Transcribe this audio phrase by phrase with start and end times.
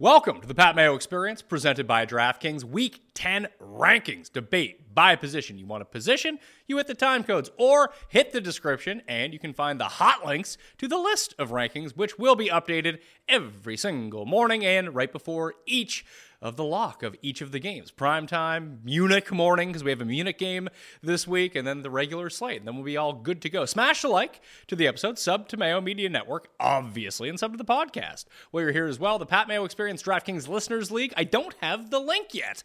[0.00, 5.58] Welcome to the Pat Mayo Experience presented by DraftKings Week 10 Rankings Debate by position.
[5.58, 9.38] You want a position, you hit the time codes or hit the description, and you
[9.38, 13.76] can find the hot links to the list of rankings, which will be updated every
[13.76, 16.06] single morning and right before each
[16.42, 17.90] of the lock of each of the games.
[17.90, 20.68] Prime time, Munich morning, because we have a Munich game
[21.02, 22.58] this week, and then the regular slate.
[22.58, 23.64] And then we'll be all good to go.
[23.66, 27.58] Smash the like to the episode, sub to Mayo Media Network, obviously, and sub to
[27.58, 28.24] the podcast.
[28.50, 31.12] While you're here as well, the Pat Mayo Experience DraftKings Listeners League.
[31.16, 32.62] I don't have the link yet.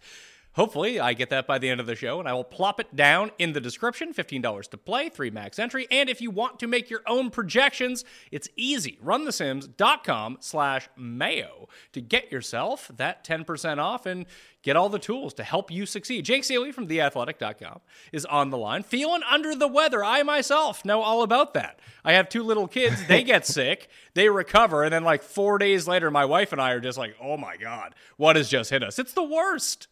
[0.55, 2.95] Hopefully, I get that by the end of the show, and I will plop it
[2.95, 4.13] down in the description.
[4.13, 5.85] $15 to play, 3 max entry.
[5.91, 8.97] And if you want to make your own projections, it's easy.
[9.03, 14.25] RunTheSims.com slash mayo to get yourself that 10% off and
[14.61, 16.23] get all the tools to help you succeed.
[16.23, 17.81] Jake Ciely from TheAthletic.com
[18.13, 18.83] is on the line.
[18.83, 20.05] Feeling under the weather.
[20.05, 21.81] I myself know all about that.
[22.05, 23.05] I have two little kids.
[23.07, 26.71] They get sick, they recover, and then like four days later, my wife and I
[26.71, 28.97] are just like, oh my God, what has just hit us?
[28.99, 29.89] It's the worst.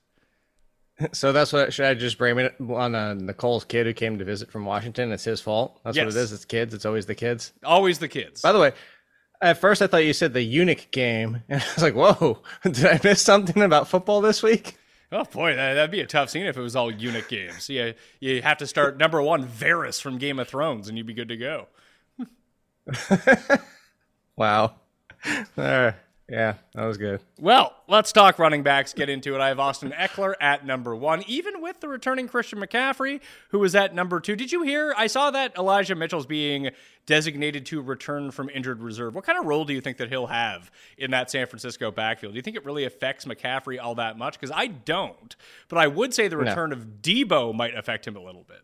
[1.12, 4.26] So that's what should I just blame it on uh, Nicole's kid who came to
[4.26, 5.12] visit from Washington?
[5.12, 5.80] It's his fault.
[5.84, 6.06] That's Yes.
[6.06, 6.32] what it is.
[6.32, 6.74] It's kids.
[6.74, 7.52] It's always the kids.
[7.64, 8.42] Always the kids.
[8.42, 8.74] By the way,
[9.42, 12.86] at first I thought you said the eunuch game, and I was like, "Whoa, did
[12.86, 14.78] I miss something about football this week?"
[15.12, 17.70] Oh boy, that, that'd be a tough scene if it was all eunuch games.
[17.70, 21.14] You you have to start number one Varys from Game of Thrones, and you'd be
[21.14, 21.68] good to go.
[24.36, 24.76] Wow.
[26.30, 27.20] Yeah, that was good.
[27.38, 28.94] Well, let's talk running backs.
[28.94, 29.42] Get into it.
[29.42, 33.20] I have Austin Ekeler at number one, even with the returning Christian McCaffrey,
[33.50, 34.36] who was at number two.
[34.38, 34.94] Did you hear?
[34.98, 36.70] I saw that Elijah Mitchell's being
[37.06, 39.16] designated to return from injured reserve.
[39.16, 42.34] What kind of role do you think that he'll have in that San Francisco backfield?
[42.34, 44.40] Do you think it really affects McCaffrey all that much?
[44.40, 45.36] Because I don't,
[45.68, 48.62] but I would say the return of Deebo might affect him a little bit.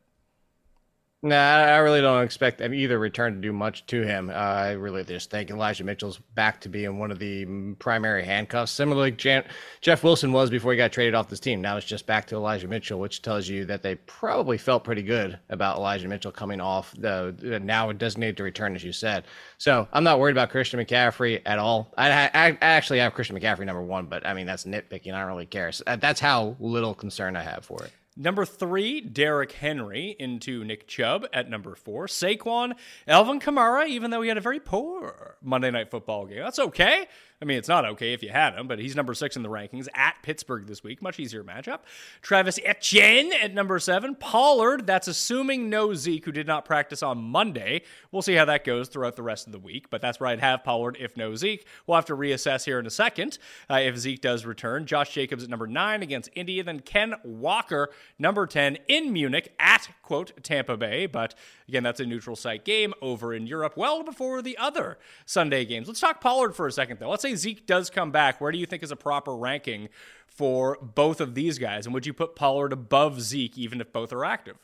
[1.21, 4.29] Nah, I really don't expect either return to do much to him.
[4.29, 8.71] Uh, I really just think Elijah Mitchell's back to being one of the primary handcuffs,
[8.71, 9.43] similarly Jan-
[9.81, 11.59] Jeff Wilson was before he got traded off this team.
[11.59, 15.03] Now it's just back to Elijah Mitchell, which tells you that they probably felt pretty
[15.03, 19.25] good about Elijah Mitchell coming off the now designated to return, as you said.
[19.57, 21.93] So I'm not worried about Christian McCaffrey at all.
[21.97, 25.13] I, I, I actually have Christian McCaffrey number one, but I mean that's nitpicking.
[25.13, 25.73] I don't really care.
[25.73, 27.91] So that's how little concern I have for it.
[28.21, 32.07] Number three, Derrick Henry into Nick Chubb at number four.
[32.07, 32.73] Saquon,
[33.07, 36.39] Alvin Kamara, even though he had a very poor Monday Night Football game.
[36.39, 37.07] That's okay.
[37.41, 39.49] I mean, it's not okay if you had him, but he's number six in the
[39.49, 41.01] rankings at Pittsburgh this week.
[41.01, 41.79] Much easier matchup.
[42.21, 44.13] Travis Etienne at number seven.
[44.15, 47.83] Pollard, that's assuming no Zeke, who did not practice on Monday.
[48.11, 50.41] We'll see how that goes throughout the rest of the week, but that's where I'd
[50.41, 51.65] have Pollard if no Zeke.
[51.87, 53.37] We'll have to reassess here in a second
[53.69, 54.85] uh, if Zeke does return.
[54.85, 56.61] Josh Jacobs at number nine against Indy.
[56.61, 61.05] Then Ken Walker, number 10 in Munich at, quote, Tampa Bay.
[61.05, 61.35] But
[61.69, 65.87] again, that's a neutral site game over in Europe well before the other Sunday games.
[65.87, 67.09] Let's talk Pollard for a second, though.
[67.09, 68.39] Let's say Zeke does come back.
[68.39, 69.89] Where do you think is a proper ranking
[70.27, 71.85] for both of these guys?
[71.85, 74.57] And would you put Pollard above Zeke even if both are active?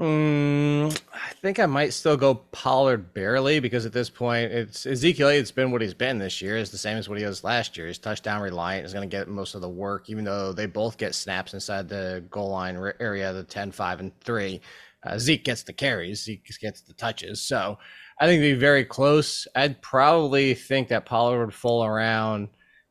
[0.00, 5.28] Mm, I think I might still go Pollard barely because at this point, it's Ezekiel.
[5.28, 6.56] It's been what he's been this year.
[6.56, 7.86] Is the same as what he was last year.
[7.86, 8.86] He's touchdown reliant.
[8.86, 11.88] Is going to get most of the work, even though they both get snaps inside
[11.88, 14.60] the goal line area, the 10, 5, and 3.
[15.04, 16.24] Uh, Zeke gets the carries.
[16.24, 17.40] Zeke gets the touches.
[17.40, 17.78] So
[18.20, 19.46] I think it'd be very close.
[19.54, 22.48] I'd probably think that Pollard would fall around.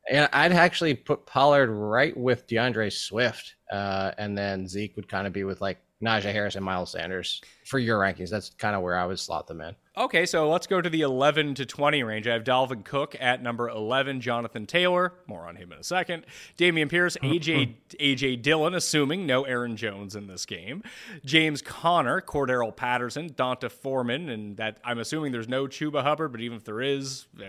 [0.09, 3.55] And I'd actually put Pollard right with DeAndre Swift.
[3.71, 7.41] Uh, and then Zeke would kind of be with like Najee Harris and Miles Sanders
[7.65, 8.29] for your rankings.
[8.29, 9.75] That's kind of where I would slot them in.
[9.95, 12.27] Okay, so let's go to the 11 to 20 range.
[12.27, 16.25] I have Dalvin Cook at number 11, Jonathan Taylor, more on him in a second.
[16.57, 20.83] Dameon Pierce, AJ AJ Dillon, assuming no Aaron Jones in this game.
[21.23, 26.41] James Conner, Cordarrelle Patterson, D'Onta Foreman, and that I'm assuming there's no Chuba Hubbard, but
[26.41, 27.43] even if there is, uh,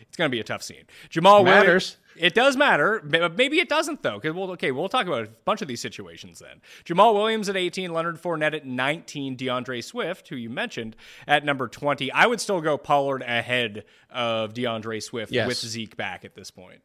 [0.00, 0.84] it's going to be a tough scene.
[1.10, 1.64] Jamal Matters.
[1.66, 1.96] Williams.
[2.16, 3.02] It does matter.
[3.04, 4.20] Maybe it doesn't though.
[4.20, 6.60] Cause we'll, okay, we'll talk about a bunch of these situations then.
[6.84, 10.96] Jamaal Williams at 18, Leonard Fournette at 19, DeAndre Swift, who you mentioned,
[11.26, 12.10] at number 20.
[12.12, 15.46] I would still go Pollard ahead of DeAndre Swift Yes.
[15.48, 16.80] with Zeke back at this point.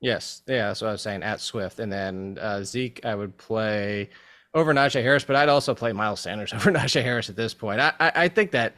[0.00, 3.36] Yes, yeah, that's what I was saying at Swift, and then uh, Zeke I would
[3.36, 4.10] play
[4.54, 7.80] over Najee Harris, but I'd also play Miles Sanders over Najee Harris at this point.
[7.80, 8.74] I I, I think that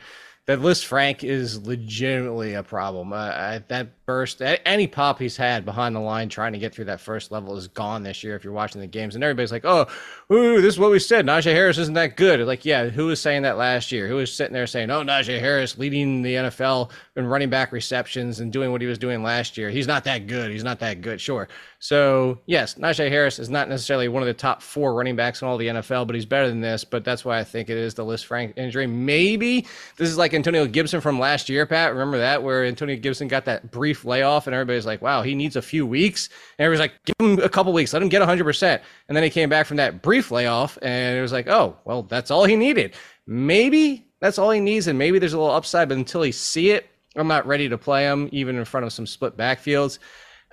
[0.47, 3.13] that Lisfranc is legitimately a problem.
[3.13, 7.01] Uh, that burst, any pop he's had behind the line trying to get through that
[7.01, 8.35] first level is gone this year.
[8.35, 9.87] If you're watching the games, and everybody's like, "Oh,
[10.33, 11.25] ooh, this is what we said.
[11.27, 14.09] Najee Harris isn't that good." Like, yeah, who was saying that last year?
[14.09, 18.41] Who was sitting there saying, "Oh, Najee Harris leading the NFL in running back receptions
[18.41, 19.71] and doing what he was doing last year.
[19.71, 20.51] He's not that good.
[20.51, 21.49] He's not that good." Sure.
[21.83, 25.49] So yes, Najee Harris is not necessarily one of the top four running backs in
[25.49, 26.85] all the NFL, but he's better than this.
[26.85, 28.87] But that's why I think it is the Lisfranc injury.
[28.87, 29.63] Maybe
[29.97, 31.93] this is like Antonio Gibson from last year, Pat.
[31.93, 35.57] Remember that where Antonio Gibson got that brief layoff, and everybody's like, "Wow, he needs
[35.57, 36.29] a few weeks."
[36.59, 39.25] And everybody's like, "Give him a couple weeks, let him get 100." percent And then
[39.25, 42.45] he came back from that brief layoff, and it was like, "Oh, well, that's all
[42.45, 42.95] he needed."
[43.27, 46.73] Maybe that's all he needs, and maybe there's a little upside, but until he see
[46.73, 49.99] it, I'm not ready to play him, even in front of some split backfields.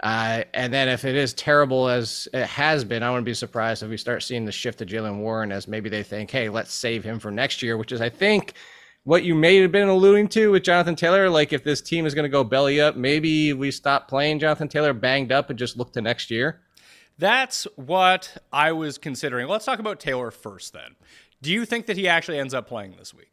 [0.04, 3.82] Uh, and then if it is terrible as it has been, I wouldn't be surprised
[3.82, 6.74] if we start seeing the shift to Jaylen Warren as maybe they think, hey, let's
[6.74, 8.54] save him for next year, which is, I think,
[9.06, 11.30] what you may have been alluding to with Jonathan Taylor.
[11.30, 14.68] Like if this team is going to go belly up, maybe we stop playing Jonathan
[14.68, 16.62] Taylor banged up and just look to next year.
[17.18, 19.48] That's what I was considering.
[19.48, 20.96] Let's talk about Taylor first then.
[21.42, 23.32] Do you think that he actually ends up playing this week?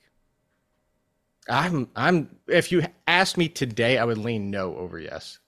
[1.51, 5.41] I'm, I'm, if you asked me today, I would lean no over yes.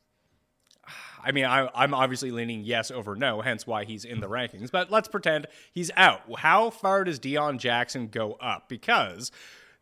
[1.26, 4.70] I mean, I, I'm obviously leaning yes over no, hence why he's in the rankings.
[4.70, 6.20] But let's pretend he's out.
[6.38, 8.69] How far does Deon Jackson go up?
[8.69, 9.32] Because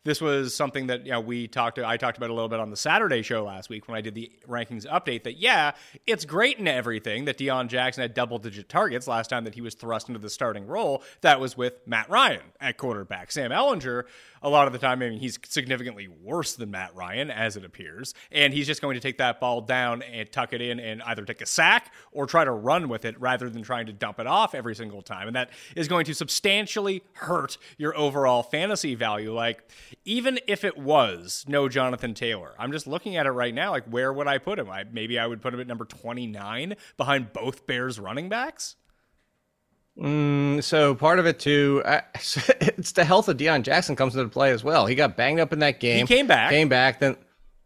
[0.05, 2.69] this was something that you know we talked I talked about a little bit on
[2.69, 5.71] the Saturday show last week when I did the rankings update that yeah,
[6.07, 9.61] it's great and everything that Deon Jackson had double digit targets last time that he
[9.61, 11.03] was thrust into the starting role.
[11.21, 13.31] That was with Matt Ryan at quarterback.
[13.31, 14.03] Sam Ehlinger,
[14.41, 17.65] a lot of the time, I mean, he's significantly worse than Matt Ryan, as it
[17.65, 18.13] appears.
[18.31, 21.25] And he's just going to take that ball down and tuck it in and either
[21.25, 24.27] take a sack or try to run with it rather than trying to dump it
[24.27, 25.27] off every single time.
[25.27, 29.33] And that is going to substantially hurt your overall fantasy value.
[29.33, 29.63] Like,
[30.03, 33.71] even if it was no Jonathan Taylor, I'm just looking at it right now.
[33.71, 34.69] Like, where would I put him?
[34.69, 38.75] I, maybe I would put him at number 29 behind both Bears running backs.
[39.97, 44.29] Mm, so part of it too, uh, it's the health of Deon Jackson comes into
[44.29, 44.85] play as well.
[44.85, 46.05] He got banged up in that game.
[46.05, 46.51] He came back.
[46.51, 46.99] Came back.
[46.99, 47.15] Then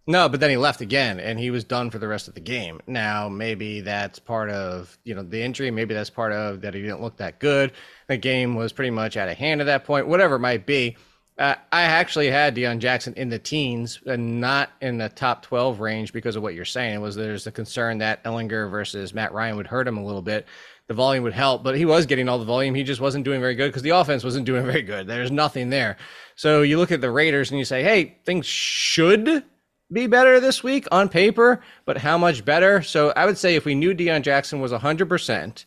[0.05, 2.39] no, but then he left again, and he was done for the rest of the
[2.39, 2.81] game.
[2.87, 5.71] Now maybe that's part of you know the injury.
[5.71, 7.73] Maybe that's part of that he didn't look that good.
[8.07, 10.07] The game was pretty much out of hand at that point.
[10.07, 10.97] Whatever it might be.
[11.39, 15.79] Uh, I actually had Deon Jackson in the teens and not in the top 12
[15.79, 16.95] range because of what you're saying.
[16.95, 20.21] It was there's a concern that Ehlinger versus Matt Ryan would hurt him a little
[20.21, 20.45] bit.
[20.87, 22.75] The volume would help, but he was getting all the volume.
[22.75, 25.07] He just wasn't doing very good because the offense wasn't doing very good.
[25.07, 25.95] There's nothing there.
[26.35, 29.45] So you look at the Raiders and you say, hey, things should
[29.93, 32.81] be better this week on paper, but how much better?
[32.81, 35.65] So I would say if we knew Deon Jackson was 100%,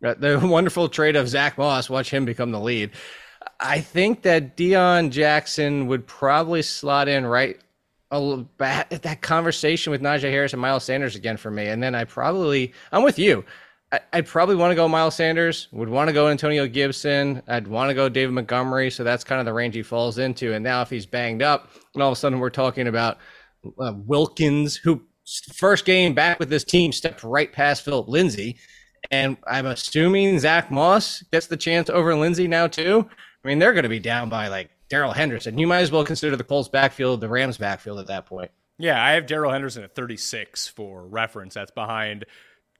[0.00, 2.90] The wonderful trade of Zack Moss, watch him become the lead.
[3.60, 7.58] I think that Deon Jackson would probably slot in right
[8.10, 11.66] a that conversation with Najee Harris and Miles Sanders again for me.
[11.66, 13.44] And then I probably I'm with you.
[13.92, 15.68] I, would probably want to go Miles Sanders.
[15.72, 17.42] Would want to go Antonio Gibson.
[17.46, 18.90] I'd want to go David Montgomery.
[18.90, 20.52] So that's kind of the range he falls into.
[20.52, 23.18] And now if he's banged up, and all of a sudden we're talking about
[23.78, 25.02] uh, Wilkins, who
[25.54, 28.56] first game back with this team stepped right past Phillip Lindsay.
[29.10, 33.08] And I'm assuming Zack Moss gets the chance over Lindsay now too.
[33.44, 35.58] I mean, they're going to be down by like Darrell Henderson.
[35.58, 38.50] You might as well consider the Colts backfield the Rams backfield at that point.
[38.78, 41.54] Yeah, I have Darrell Henderson at 36 for reference.
[41.54, 42.24] That's behind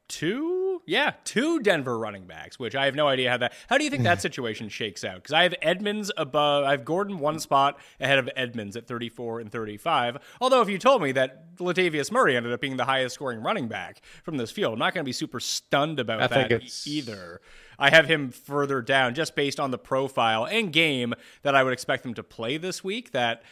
[0.09, 3.53] two, yeah, two Denver running backs, which I have no idea how that.
[3.69, 5.17] How do you think that situation shakes out?
[5.17, 9.41] Because I have Edmonds above, I have Gordon one spot ahead of Edmonds at 34
[9.41, 10.19] and 35.
[10.41, 13.69] Although if you told me that Latavius Murray ended up being the highest scoring running
[13.69, 17.41] back from this field, I'm not going to be super stunned about I that either.
[17.79, 21.73] I have him further down just based on the profile and game that I would
[21.73, 23.13] expect them to play this week.
[23.13, 23.43] That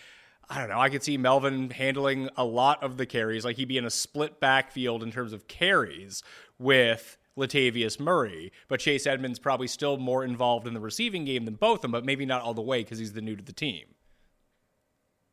[0.48, 0.80] I don't know.
[0.80, 3.44] I could see Melvin handling a lot of the carries.
[3.44, 6.22] Like he'd be in a split backfield in terms of carries
[6.58, 11.54] with Latavius Murray, but Chase Edmonds probably still more involved in the receiving game than
[11.54, 13.52] both of them, but maybe not all the way because he's the new to the
[13.52, 13.86] team.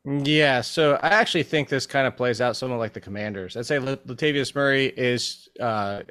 [0.06, 3.58] Yeah, so I actually think this kind of plays out somewhat like the Commanders.
[3.58, 6.04] I'd say Latavius Murray is uh,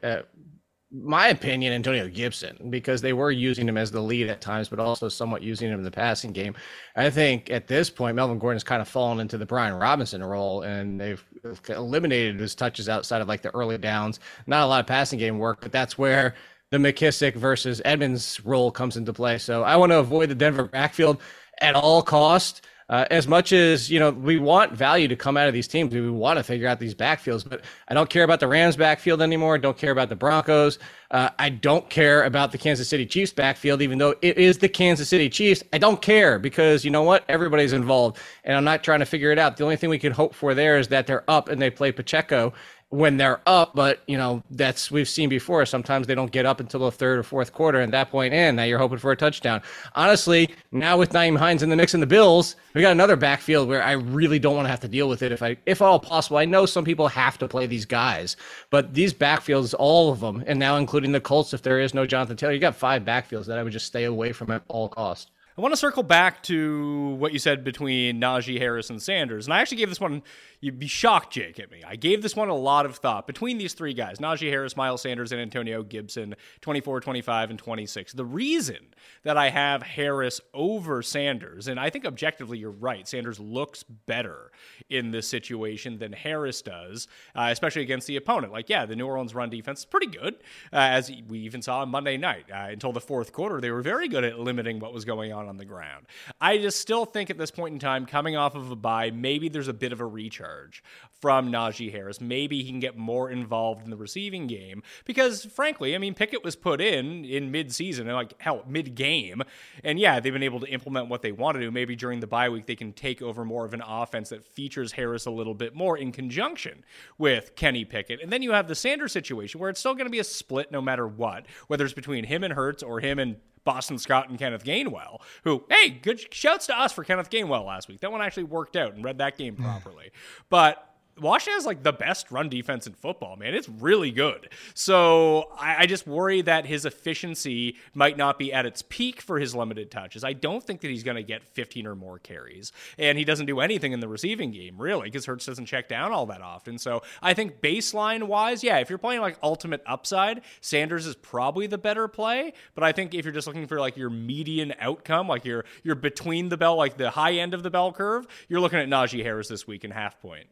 [0.91, 4.79] my opinion, Antonio Gibson, because they were using him as the lead at times, but
[4.79, 6.55] also somewhat using him in the passing game.
[6.97, 10.63] I think at this point, Melvin Gordon's kind of fallen into the Brian Robinson role,
[10.63, 11.23] and they've
[11.69, 14.19] eliminated his touches outside of like the early downs.
[14.47, 16.35] Not a lot of passing game work, but that's where
[16.71, 19.37] the McKissic versus Edmonds role comes into play.
[19.37, 21.21] So I want to avoid the Denver backfield
[21.61, 25.47] at all cost uh, as much as you know we want value to come out
[25.47, 27.49] of these teams, we want to figure out these backfields.
[27.49, 29.55] But I don't care about the Rams backfield anymore.
[29.55, 30.79] I don't care about the Broncos.
[31.11, 34.69] Uh, I don't care about the Kansas City Chiefs backfield, even though it is the
[34.69, 35.63] Kansas City Chiefs.
[35.73, 37.25] I don't care because you know what?
[37.29, 39.57] Everybody's involved, and I'm not trying to figure it out.
[39.57, 41.93] The only thing we can hope for there is that they're up and they play
[41.93, 42.53] Pacheco
[42.91, 45.67] when they're up, but you know that's we've seen before.
[45.67, 48.57] Sometimes they don't get up until the third or fourth quarter, and that point in,
[48.57, 49.61] now you're hoping for a touchdown.
[49.95, 53.69] Honestly, now with Nyheim Hines in the mix and the Bills, we got another backfield
[53.69, 56.01] where I really don't want to have to deal with it if I, if all
[56.01, 56.39] possible.
[56.39, 58.37] I know some people have to play these guys,
[58.71, 62.07] but these backfields, all of them, and now including the Colts, if there is no
[62.07, 64.89] Jonathan Taylor, you got five backfields that I would just stay away from at all
[64.89, 65.31] cost.
[65.59, 69.45] I want to circle back to what you said between Najee Harris and Sanders.
[69.45, 70.23] And I actually gave this one,
[70.61, 71.83] you'd be shocked, Jake, at me.
[71.85, 75.03] I gave this one a lot of thought between these three guys Najee Harris, Miles
[75.03, 78.13] Sanders, and Antonio Gibson, 24, 25, and 26.
[78.13, 78.77] The reason
[79.25, 84.53] that I have Harris over Sanders, and I think objectively you're right, Sanders looks better
[84.89, 88.53] in this situation than Harris does, uh, especially against the opponent.
[88.53, 90.35] Like, yeah, the New Orleans run defense is pretty good,
[90.73, 92.45] uh, as we even saw on Monday night.
[92.49, 95.48] Uh, until the fourth quarter, they were very good at limiting what was going on
[95.49, 96.07] on the ground.
[96.41, 99.49] I just still think at this point in time, coming off of a bye, maybe
[99.49, 100.83] there's a bit of a recharge
[101.21, 102.21] from Najee Harris.
[102.21, 106.45] Maybe he can get more involved in the receiving game because, frankly, I mean, Pickett
[106.45, 109.43] was put in in mid-season and like hell, mid-game,
[109.83, 111.71] and yeah, they've been able to implement what they want to do.
[111.71, 114.93] Maybe during the bye week they can take over more of an offense that features
[114.93, 116.85] Harris a little bit more in conjunction
[117.17, 118.21] with Kenny Pickett.
[118.23, 120.71] And then you have the Sanders situation where it's still going to be a split
[120.71, 123.37] no matter what, whether it's between him and Hurts or him and
[123.69, 127.87] Boston Scott and Kenneth Gainwell, who, hey, good shouts to us for Kenneth Gainwell last
[127.87, 128.01] week.
[128.01, 130.11] That one actually worked out and read that game properly.
[130.49, 130.88] but
[131.21, 133.55] Washington has like the best run defense in football, man.
[133.55, 134.49] It's really good.
[134.75, 139.39] So I, I, just worry that his efficiency might not be at its peak for
[139.39, 140.25] his limited touches.
[140.25, 142.73] I don't think that he's going to get 15 or more carries.
[142.99, 146.13] And he doesn't do anything in the receiving game, really, because Hurts doesn't check down
[146.13, 146.79] all that often.
[146.79, 151.67] So I think baseline wise, yeah, if you're playing like ultimate upside, Sanders is probably
[151.67, 152.53] the better play.
[152.75, 155.95] But I think if you're just looking for like your median outcome, like you're you're
[155.95, 159.23] between the bell, like the high end of the bell curve, you're looking at Najee
[159.23, 160.49] Harris this week in half point.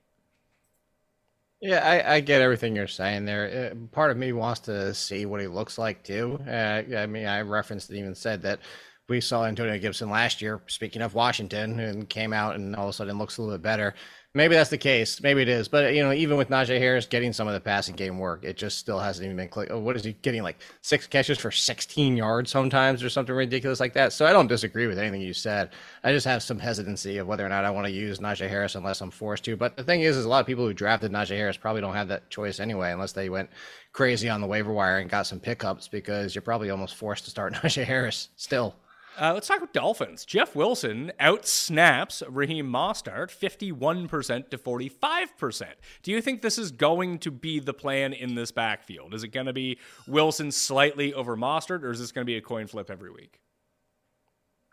[1.60, 3.72] Yeah, I, I, get everything you're saying there.
[3.72, 6.38] Uh, part of me wants to see what he looks like too.
[6.46, 8.60] Uh, I mean, I referenced and even said that
[9.08, 10.60] we saw Antonio Gibson last year.
[10.66, 13.62] Speaking of Washington, and came out and all of a sudden looks a little bit
[13.62, 13.94] better.
[14.36, 15.22] Maybe that's the case.
[15.22, 15.66] Maybe it is.
[15.66, 18.58] But you know, even with Najee Harris getting some of the passing game work, it
[18.58, 19.70] just still hasn't even been click.
[19.70, 20.42] Oh, what is he getting?
[20.42, 24.12] Like six catches for 16 yards sometimes, or something ridiculous like that.
[24.12, 25.70] So I don't disagree with anything you said.
[26.04, 28.74] I just have some hesitancy of whether or not I want to use Najee Harris
[28.74, 29.56] unless I'm forced to.
[29.56, 31.94] But the thing is, is a lot of people who drafted Najee Harris probably don't
[31.94, 33.48] have that choice anyway, unless they went
[33.94, 37.30] crazy on the waiver wire and got some pickups because you're probably almost forced to
[37.30, 38.76] start Najee Harris still.
[39.18, 40.26] Uh, let's talk about Dolphins.
[40.26, 45.66] Jeff Wilson outsnaps Raheem Mostert 51% to 45%.
[46.02, 49.14] Do you think this is going to be the plan in this backfield?
[49.14, 52.36] Is it going to be Wilson slightly over Mostert, or is this going to be
[52.36, 53.40] a coin flip every week?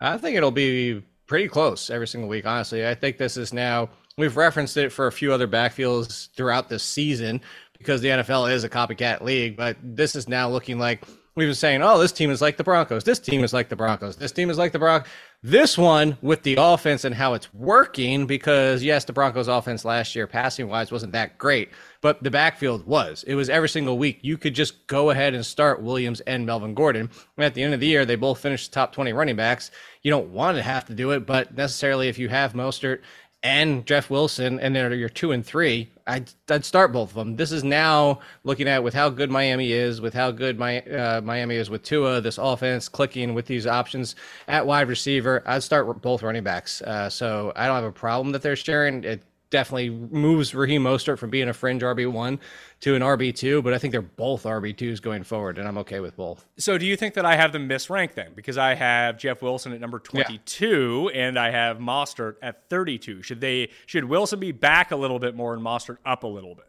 [0.00, 2.86] I think it'll be pretty close every single week, honestly.
[2.86, 6.82] I think this is now, we've referenced it for a few other backfields throughout this
[6.82, 7.40] season
[7.78, 11.02] because the NFL is a copycat league, but this is now looking like
[11.34, 13.04] we've been saying, oh, this team is like the Broncos.
[13.04, 14.16] This team is like the Broncos.
[14.16, 15.08] This team is like the Broncos.
[15.42, 20.14] This one with the offense and how it's working, because yes, the Broncos offense last
[20.14, 23.24] year, passing wise, wasn't that great, but the backfield was.
[23.24, 24.20] It was every single week.
[24.22, 27.10] You could just go ahead and start Williams and Melvin Gordon.
[27.36, 29.70] And at the end of the year, they both finished top 20 running backs.
[30.02, 33.00] You don't want to have to do it, but necessarily if you have Mostert
[33.44, 37.36] and Jeff Wilson, and they're your two and three, I'd, I'd start both of them.
[37.36, 41.20] This is now looking at with how good Miami is, with how good my uh,
[41.22, 44.16] Miami is with Tua, this offense clicking with these options
[44.48, 45.42] at wide receiver.
[45.46, 46.80] I'd start both running backs.
[46.80, 49.04] Uh, so I don't have a problem that they're sharing.
[49.04, 49.22] It
[49.54, 52.40] definitely moves Raheem Mostert from being a fringe RB one
[52.80, 55.78] to an RB two, but I think they're both RB twos going forward, and I'm
[55.78, 56.44] okay with both.
[56.58, 58.32] So, do you think that I have them misranked then?
[58.34, 61.20] Because I have Jeff Wilson at number 22, yeah.
[61.20, 63.22] and I have Mostert at 32.
[63.22, 63.70] Should they?
[63.86, 66.66] Should Wilson be back a little bit more and Mostert up a little bit?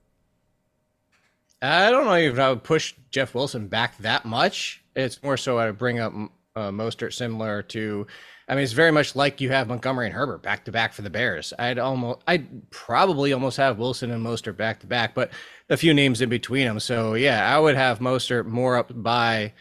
[1.63, 4.83] I don't know if I would push Jeff Wilson back that much.
[4.95, 6.13] It's more so I would bring up
[6.55, 8.05] uh, Mostert similar to
[8.47, 11.01] I mean, it's very much like you have Montgomery and Herbert back to back for
[11.01, 11.51] the Bears.
[11.57, 15.31] I'd almost, I'd probably almost have Wilson and Mostert back to back, but
[15.69, 16.79] a few names in between them.
[16.79, 19.53] So yeah, I would have Mostert more up by.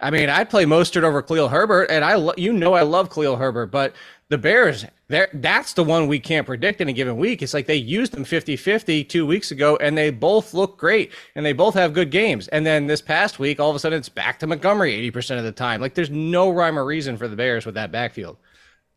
[0.00, 3.10] I mean, I'd play Mostert over Khalil Herbert, and I, lo- you know, I love
[3.10, 3.96] Khalil Herbert, but
[4.30, 7.40] the Bears, that's the one we can't predict in a given week.
[7.40, 11.12] It's like they used them 50 50 two weeks ago, and they both look great,
[11.34, 12.46] and they both have good games.
[12.48, 15.44] And then this past week, all of a sudden, it's back to Montgomery 80% of
[15.44, 15.80] the time.
[15.80, 18.36] Like, there's no rhyme or reason for the Bears with that backfield.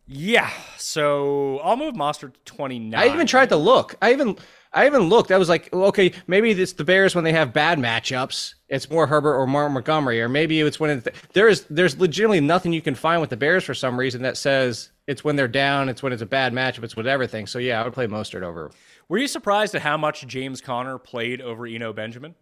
[0.05, 2.99] Yeah, so I'll move Mostert to 29.
[2.99, 3.95] I even tried to look.
[4.01, 4.35] I even
[4.73, 5.31] I even looked.
[5.31, 8.55] I was like, okay, maybe it's the Bears when they have bad matchups.
[8.69, 12.41] It's more Herbert or more Montgomery, or maybe it's when it, there is there's legitimately
[12.41, 15.47] nothing you can find with the Bears for some reason that says it's when they're
[15.47, 17.45] down, it's when it's a bad matchup, it's with everything.
[17.45, 18.71] So yeah, I would play Mostert over.
[19.09, 22.33] Were you surprised at how much James Conner played over Eno Benjamin?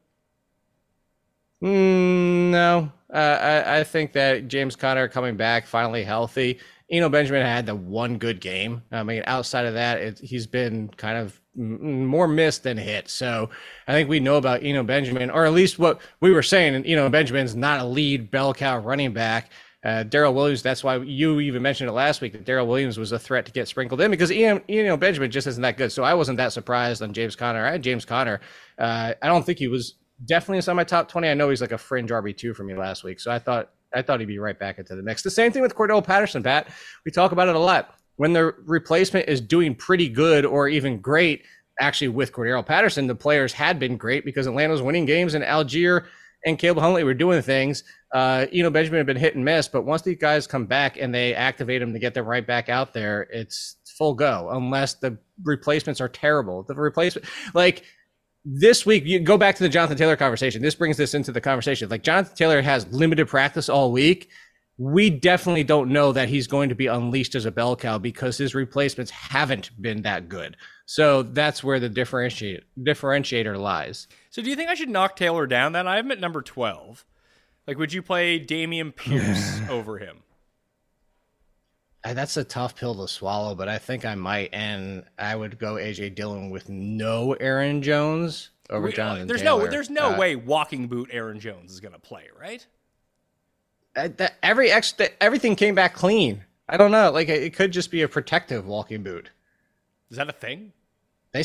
[1.63, 6.60] Mm, no, uh, I, I think that James Conner coming back finally healthy.
[6.91, 8.84] Eno Benjamin had the one good game.
[8.91, 13.10] I mean, outside of that, it, he's been kind of more missed than hit.
[13.10, 13.50] So
[13.88, 16.76] I think we know about Eno Benjamin, or at least what we were saying.
[16.76, 19.50] And Eno Benjamin's not a lead bell cow running back.
[19.84, 23.13] Uh, Darrel Williams, that's why you even mentioned it last week that Darrel Williams was
[23.13, 25.92] a threat to get sprinkled in because Ian, Eno Benjamin just isn't that good.
[25.92, 27.65] So I wasn't that surprised on James Conner.
[27.65, 28.42] I had James Conner.
[28.78, 31.30] Uh, I don't think he was definitely inside my top 20.
[31.30, 33.22] I know he's like a fringe RB2 for me last week.
[33.22, 35.24] So I thought I thought he'd be right back into the mix.
[35.24, 36.70] The same thing with Cordell Patterson, Pat.
[37.06, 37.96] We talk about it a lot.
[38.18, 41.44] When the replacement is doing pretty good or even great,
[41.80, 45.44] actually with Cordarrelle Patterson, the players had been great because Atlanta was winning games and
[45.44, 46.06] Allgeier
[46.45, 47.84] and Caleb Huntley were doing things.
[48.13, 50.97] Uh, you know, Benjamin had been hit and miss, but once these guys come back
[50.97, 54.95] and they activate them to get them right back out there, it's full go unless
[54.95, 56.63] the replacements are terrible.
[56.63, 57.84] The replacement, like
[58.45, 60.62] this week, you go back to the Jonathan Taylor conversation.
[60.62, 61.89] This brings this into the conversation.
[61.89, 64.30] Like Jonathan Taylor has limited practice all week.
[64.80, 68.38] We definitely don't know that he's going to be unleashed as a bell cow because
[68.38, 70.56] his replacements haven't been that good.
[70.86, 74.08] So that's where the differentiate differentiator lies.
[74.30, 75.86] So do you think I should knock Taylor down then?
[75.86, 77.06] I have him at number 12.
[77.68, 80.24] Like, would you play Dameon Pierce over him?
[82.04, 85.74] That's a tough pill to swallow, but I think I might, and I would go
[85.74, 89.28] AJ Dillon with no Aaron Jones over we, Jonathan.
[89.28, 89.65] There's Taylor.
[89.65, 92.65] no, there's no uh, way walking boot Aaron Jones is going to play, right?
[93.95, 96.43] That every ex, that everything came back clean.
[96.67, 99.32] I don't know, like it could just be a protective walking boot.
[100.12, 100.71] Is that a thing?
[101.32, 101.43] They,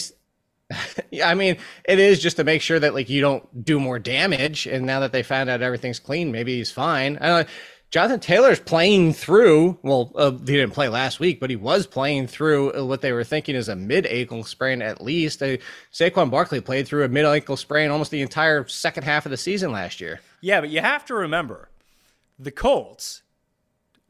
[1.11, 3.99] yeah, I mean, it is just to make sure that like you don't do more
[3.99, 4.67] damage.
[4.67, 7.19] And now that they found out everything's clean, maybe he's fine.
[7.19, 7.49] I don't.
[7.91, 9.79] Jonathan Taylor's playing through.
[9.83, 13.13] Well, uh, he didn't play last week, but he was playing through uh, what they
[13.13, 15.43] were thinking is a mid ankle sprain at least.
[15.43, 15.59] Uh,
[15.93, 19.37] Saquon Barkley played through a mid ankle sprain almost the entire second half of the
[19.37, 20.21] season last year.
[20.41, 21.69] Yeah, but you have to remember
[22.39, 23.23] the Colts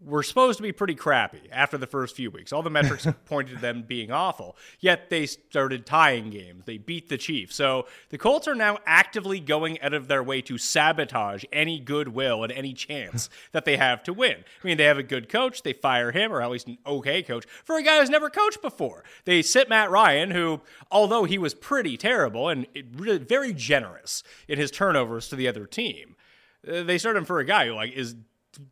[0.04, 2.52] were supposed to be pretty crappy after the first few weeks.
[2.52, 4.56] All the metrics pointed to them being awful.
[4.80, 6.64] Yet they started tying games.
[6.66, 7.54] They beat the Chiefs.
[7.56, 12.42] So the Colts are now actively going out of their way to sabotage any goodwill
[12.42, 14.36] and any chance that they have to win.
[14.62, 15.62] I mean, they have a good coach.
[15.62, 18.60] They fire him, or at least an okay coach, for a guy who's never coached
[18.60, 19.04] before.
[19.24, 20.60] They sit Matt Ryan, who,
[20.90, 26.16] although he was pretty terrible and very generous in his turnovers to the other team,
[26.66, 28.14] Uh, they start him for a guy who like is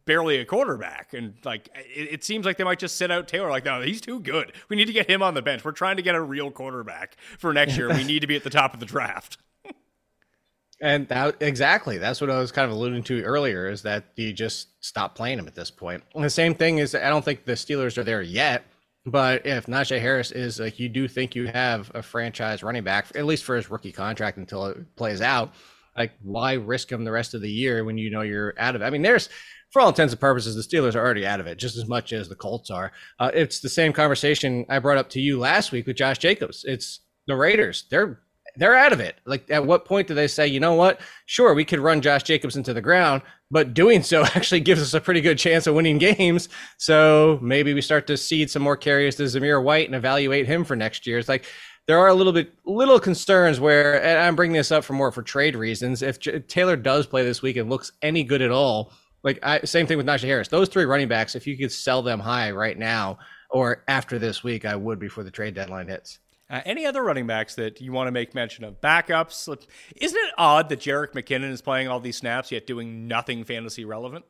[0.05, 1.13] barely a quarterback.
[1.15, 3.51] And like, it, it, seems like they might just sit out Taylor.
[3.51, 4.53] Like, no, he's too good.
[4.69, 5.65] We need to get him on the bench.
[5.65, 7.89] We're trying to get a real quarterback for next year.
[7.89, 9.39] we need to be at the top of the draft.
[10.81, 14.33] and that exactly that's what I was kind of alluding to earlier is that you
[14.33, 16.03] just stop playing him at this point.
[16.15, 18.65] And the same thing is I don't think the Steelers are there yet.
[19.05, 23.09] But if Najee Harris is like you do think you have a franchise running back,
[23.17, 25.53] at least for his rookie contract until it plays out,
[25.97, 28.83] like why risk him the rest of the year when you know you're out of
[28.83, 28.85] it?
[28.85, 29.29] I mean, there's
[29.73, 32.13] for all intents and purposes, the Steelers are already out of it just as much
[32.13, 32.93] as the Colts are.
[33.19, 36.65] Uh, it's the same conversation I brought up to you last week with Josh Jacobs.
[36.67, 37.85] It's the Raiders.
[37.91, 38.21] They're
[38.57, 39.17] they're out of it.
[39.25, 41.01] Like, at what point do they say, you know what?
[41.27, 44.95] Sure, we could run Josh Jacobs into the ground, but doing so actually gives us
[44.95, 46.49] a pretty good chance of winning games.
[46.77, 50.65] So maybe we start to seed some more carries to Zamir White and evaluate him
[50.65, 51.19] for next year.
[51.19, 51.47] It's like
[51.87, 55.11] there are a little bit little concerns where, and I'm bringing this up for more
[55.11, 56.03] for trade reasons.
[56.03, 58.93] If J- Taylor does play this week and looks any good at all,
[59.23, 60.49] like I, same thing with Najee Harris.
[60.49, 63.19] Those three running backs, if you could sell them high right now
[63.51, 66.19] or after this week, I would before the trade deadline hits.
[66.51, 68.81] Uh, any other running backs that you want to make mention of?
[68.81, 69.49] Backups?
[69.97, 73.85] Isn't it odd that Jerick McKinnon is playing all these snaps yet doing nothing fantasy
[73.85, 74.25] relevant?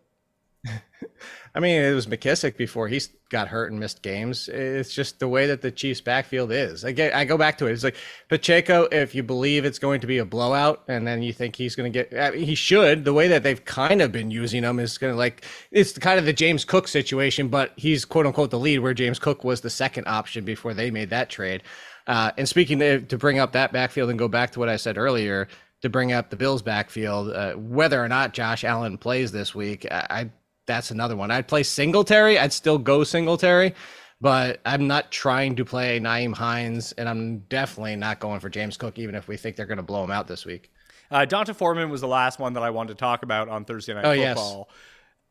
[1.54, 4.48] I mean, it was McKissic before he got hurt and missed games.
[4.48, 6.84] It's just the way that the Chiefs' backfield is.
[6.84, 7.72] I I go back to it.
[7.72, 7.96] It's like
[8.28, 8.84] Pacheco.
[8.90, 11.92] If you believe it's going to be a blowout, and then you think he's going
[11.92, 13.04] to get, I mean, he should.
[13.04, 16.18] The way that they've kind of been using him is going to like it's kind
[16.18, 19.60] of the James Cook situation, but he's quote unquote the lead, where James Cook was
[19.60, 21.62] the second option before they made that trade.
[22.06, 24.76] Uh, and speaking to, to bring up that backfield and go back to what I
[24.76, 25.48] said earlier,
[25.82, 29.86] to bring up the Bills backfield, uh, whether or not Josh Allen plays this week,
[29.90, 30.30] I
[30.72, 31.30] that's another one.
[31.30, 32.38] I'd play Singletary.
[32.38, 33.74] I'd still go Singletary,
[34.20, 38.76] but I'm not trying to play Nyheim Hines, and I'm definitely not going for James
[38.76, 40.72] Cook, even if we think they're going to blow him out this week.
[41.10, 43.92] Uh, D'Onta Foreman was the last one that I wanted to talk about on Thursday
[43.92, 44.68] Night oh, Football.
[44.68, 44.78] Yes.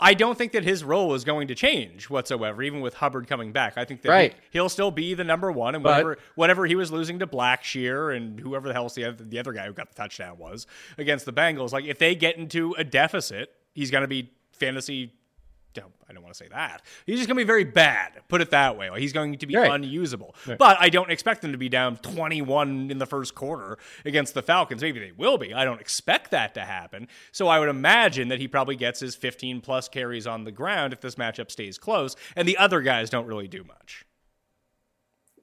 [0.04, 3.52] I don't think that his role is going to change whatsoever, even with Hubbard coming
[3.52, 3.78] back.
[3.78, 4.36] I think that right.
[4.50, 7.28] he, will still be the number one, and whatever but, whatever he was losing to
[7.28, 10.66] Blackshear and whoever the hell the other, the other guy who got the touchdown was
[10.98, 15.14] against the Bengals, like if they get into a deficit, he's going to be fantasy
[15.78, 16.82] I don't want to say that.
[17.06, 18.22] He's just going to be very bad.
[18.28, 18.90] Put it that way.
[18.98, 19.72] He's going to be right.
[19.72, 20.36] unusable.
[20.48, 20.58] Right.
[20.58, 24.42] But I don't expect them to be down 21 in the first quarter against the
[24.42, 24.82] Falcons.
[24.82, 25.54] Maybe they will be.
[25.54, 27.08] I don't expect that to happen.
[27.32, 30.94] So I would imagine that he probably gets his 15 plus carries on the ground
[30.94, 34.06] if this matchup stays close, and the other guys don't really do much.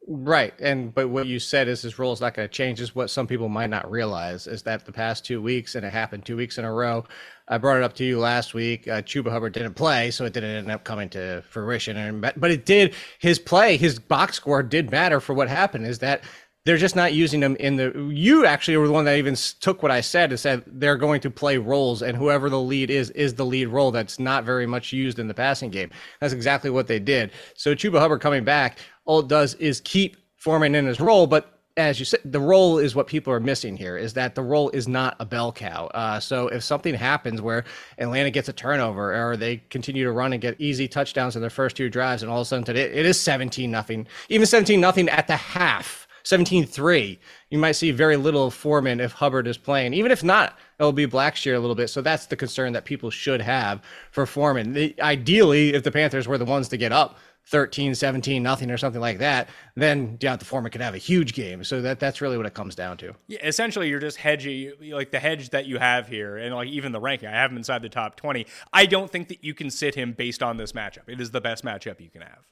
[0.09, 0.55] Right.
[0.61, 3.11] And but what you said is his role is not going to change is what
[3.11, 6.37] some people might not realize is that the past two weeks and it happened two
[6.37, 7.07] weeks in a row.
[7.49, 8.89] I brought it up to you last week.
[8.89, 11.97] Uh, Chuba Hubbard didn't play, so it didn't end up coming to fruition.
[11.97, 15.87] And but it did his play, his box score did matter for what happened.
[15.87, 16.23] Is that
[16.69, 18.11] they're just not using them in the.
[18.13, 21.23] You actually were the one that even took what I said and said they're going
[21.23, 23.91] to play roles, and whoever the lead is is the lead role.
[23.91, 25.91] That's not very much used in the passing game.
[26.21, 27.31] That's exactly what they did.
[27.55, 31.59] So Chuba Hubbard coming back, all it does is keep Foreman in his role, but
[31.79, 33.97] as you said, the role is what people are missing here.
[33.97, 35.87] Is that the role is not a bell cow.
[35.95, 37.65] Uh, so if something happens where
[37.97, 41.49] Atlanta gets a turnover or they continue to run and get easy touchdowns in their
[41.49, 44.83] first two drives, and all of a sudden it, it is seventeen nothing, even seventeen
[44.83, 49.57] nothing at the half 17-3, you might see very little of Foreman if Hubbard is
[49.57, 49.95] playing.
[49.95, 51.89] Even if not, it'll be Blackshear a little bit.
[51.89, 54.75] So that's the concern that people should have for Foreman.
[54.75, 58.77] The, ideally, if the Panthers were the ones to get up 13, 17, nothing or
[58.77, 61.65] something like that, then D'Onta Foreman could have a huge game.
[61.65, 63.15] So that that's really what it comes down to.
[63.27, 66.93] Yeah, essentially, you're just hedging, like the hedge that you have here, and like even
[66.93, 68.47] the ranking, I have him inside the top 20.
[68.75, 71.09] I don't think that you can sit him based on this matchup.
[71.09, 72.45] It is the best matchup you can have.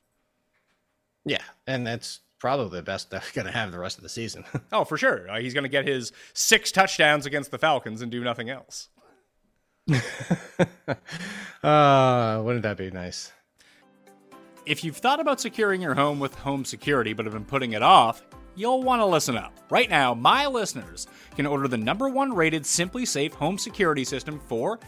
[1.27, 4.45] Yeah, and that's probably the best they're going to have the rest of the season.
[4.73, 5.31] oh, for sure.
[5.31, 8.89] Uh, he's going to get his six touchdowns against the Falcons and do nothing else.
[11.63, 13.33] uh, wouldn't that be nice?
[14.65, 17.83] If you've thought about securing your home with home security but have been putting it
[17.83, 18.25] off,
[18.57, 19.53] you'll want to listen up.
[19.71, 24.81] Right now, my listeners can order the number one rated SimpliSafe home security system for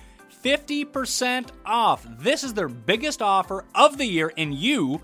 [0.43, 2.07] 50% off.
[2.19, 5.01] This is their biggest offer of the year, and you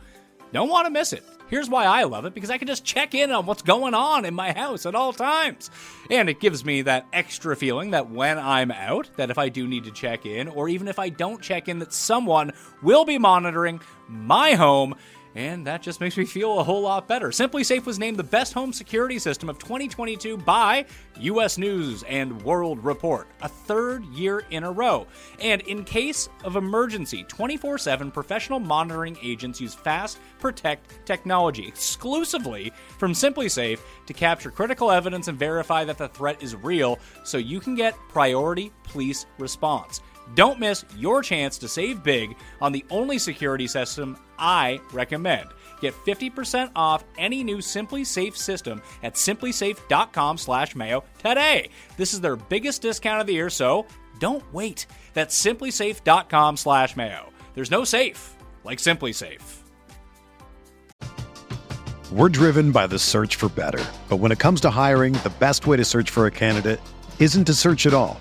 [0.53, 1.25] don't want to miss it.
[1.49, 4.25] Here's why I love it because I can just check in on what's going on
[4.25, 5.71] in my house at all times.
[6.11, 9.67] And it gives me that extra feeling that when I'm out, that if I do
[9.67, 12.53] need to check in, or even if I don't check in, that someone
[12.83, 14.95] will be monitoring my home
[15.35, 17.29] and that just makes me feel a whole lot better.
[17.29, 20.85] SimpliSafe was named the best home security system of 2022 by
[21.21, 25.07] US News and World Report, a third year in a row.
[25.41, 32.73] And in case of emergency, 24 7 professional monitoring agents use Fast Protect technology exclusively
[32.99, 37.61] from SimpliSafe to capture critical evidence and verify that the threat is real so you
[37.61, 40.01] can get priority police response.
[40.35, 45.49] Don't miss your chance to save big on the only security system I recommend.
[45.81, 51.71] Get 50% off any new SimpliSafe system at simplisafe.com/mayo today.
[51.97, 53.87] This is their biggest discount of the year, so
[54.19, 54.87] don't wait.
[55.13, 57.31] That's simplisafe.com/mayo.
[57.55, 58.35] There's no safe
[58.65, 59.59] like SimpliSafe.
[62.11, 63.85] We're driven by the search for better.
[64.09, 66.81] But when it comes to hiring, the best way to search for a candidate
[67.19, 68.21] isn't to search at all.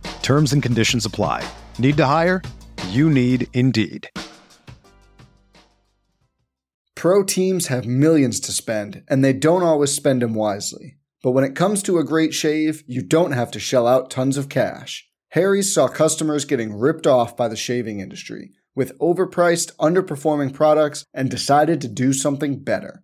[0.21, 1.47] Terms and conditions apply.
[1.77, 2.41] Need to hire?
[2.89, 4.09] You need Indeed.
[6.95, 10.97] Pro teams have millions to spend, and they don't always spend them wisely.
[11.23, 14.37] But when it comes to a great shave, you don't have to shell out tons
[14.37, 15.07] of cash.
[15.29, 21.29] Harry's saw customers getting ripped off by the shaving industry with overpriced, underperforming products and
[21.29, 23.03] decided to do something better.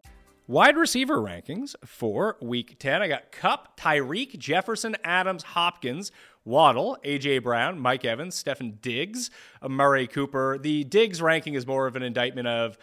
[0.51, 3.01] Wide receiver rankings for week 10.
[3.01, 6.11] I got Kupp, Tyreek, Jefferson, Adams, Hopkins,
[6.43, 9.29] Waddle, AJ Brown, Mike Evans, Stefon Diggs,
[9.63, 10.57] Amari Cooper.
[10.57, 12.77] The Diggs ranking is more of an indictment of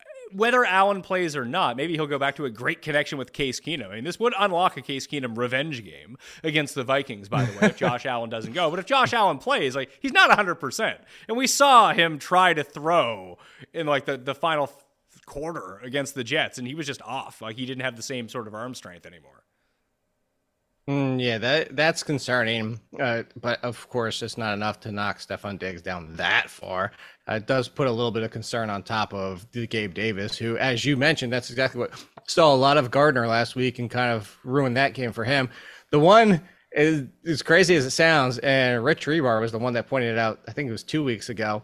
[0.00, 3.32] eh, whether Allen plays or not, maybe he'll go back to a great connection with
[3.32, 3.92] Case Keenum.
[3.92, 7.52] I mean, this would unlock a Case Keenum revenge game against the Vikings, by the
[7.52, 8.68] way, if Josh Allen doesn't go.
[8.68, 10.98] But if Josh Allen plays, like he's not 100%.
[11.28, 13.38] And we saw him try to throw
[13.72, 14.72] in like the, the final
[15.30, 17.40] quarter against the Jets, and he was just off.
[17.40, 19.44] Like he didn't have the same sort of arm strength anymore.
[20.88, 22.80] Mm, yeah, that that's concerning.
[22.98, 26.90] Uh, but of course, it's not enough to knock Stefon Diggs down that far.
[27.28, 30.56] Uh, it does put a little bit of concern on top of Gabe Davis, who,
[30.58, 31.92] as you mentioned, that's exactly what
[32.26, 35.48] saw a lot of Gardner last week and kind of ruined that game for him.
[35.92, 36.40] The one
[36.72, 40.18] is as crazy as it sounds, and Rich Hribar was the one that pointed it
[40.18, 40.40] out.
[40.48, 41.62] I think it was two weeks ago.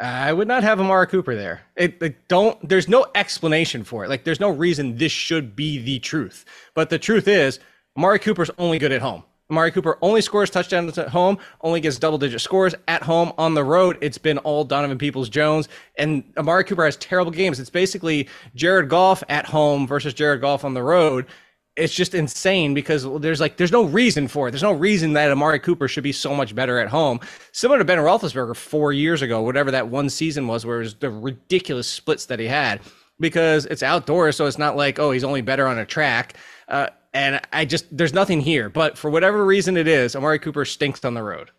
[0.00, 1.60] I would not have Amari Cooper there.
[1.76, 2.68] It, it, don't.
[2.68, 4.08] There's no explanation for it.
[4.08, 6.44] Like there's no reason this should be the truth.
[6.74, 7.60] But the truth is,
[7.96, 9.22] Amari Cooper's only good at home.
[9.50, 13.32] Amari Cooper only scores touchdowns at home, only gets double digit scores at home.
[13.36, 15.68] On the road, it's been all Donovan Peoples Jones.
[15.96, 17.60] And Amari Cooper has terrible games.
[17.60, 21.26] It's basically Jared Goff at home versus Jared Goff on the road.
[21.76, 24.52] It's just insane because there's like there's no reason for it.
[24.52, 27.18] There's no reason that Amari Cooper should be so much better at home.
[27.52, 30.94] Similar to Ben Roethlisberger four years ago, whatever that one season was, where it was
[30.94, 32.80] the ridiculous splits that he had.
[33.20, 36.34] Because it's outdoors, so it's not like oh he's only better on a track.
[36.68, 38.68] Uh, and I just there's nothing here.
[38.68, 41.50] But for whatever reason it is, Amari Cooper stinks on the road.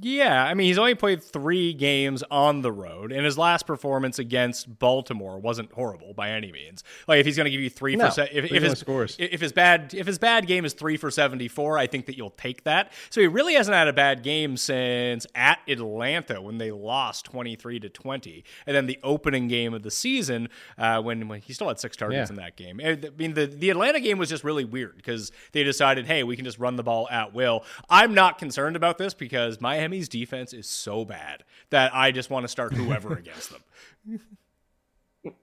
[0.00, 4.18] Yeah, I mean he's only played three games on the road, and his last performance
[4.18, 6.82] against Baltimore wasn't horrible by any means.
[7.06, 9.16] Like if he's going to give you three No, for se- if, if his scores.
[9.18, 12.16] if his bad if his bad game is three for seventy four, I think that
[12.16, 12.90] you'll take that.
[13.10, 17.54] So he really hasn't had a bad game since at Atlanta when they lost twenty
[17.54, 21.52] three to twenty, and then the opening game of the season uh, when, when he
[21.52, 22.34] still had six targets Yeah.
[22.34, 22.80] in that game.
[22.82, 26.34] I mean the the Atlanta game was just really weird because they decided, hey, we
[26.34, 27.64] can just run the ball at will.
[27.90, 32.44] I'm not concerned about this because Miami's defense is so bad that I just want
[32.44, 34.20] to start whoever against them.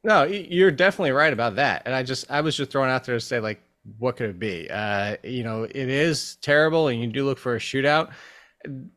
[0.03, 1.83] No, you're definitely right about that.
[1.85, 3.61] And I just I was just throwing out there to say like
[3.97, 4.69] what could it be?
[4.69, 8.11] Uh, you know, it is terrible and you do look for a shootout.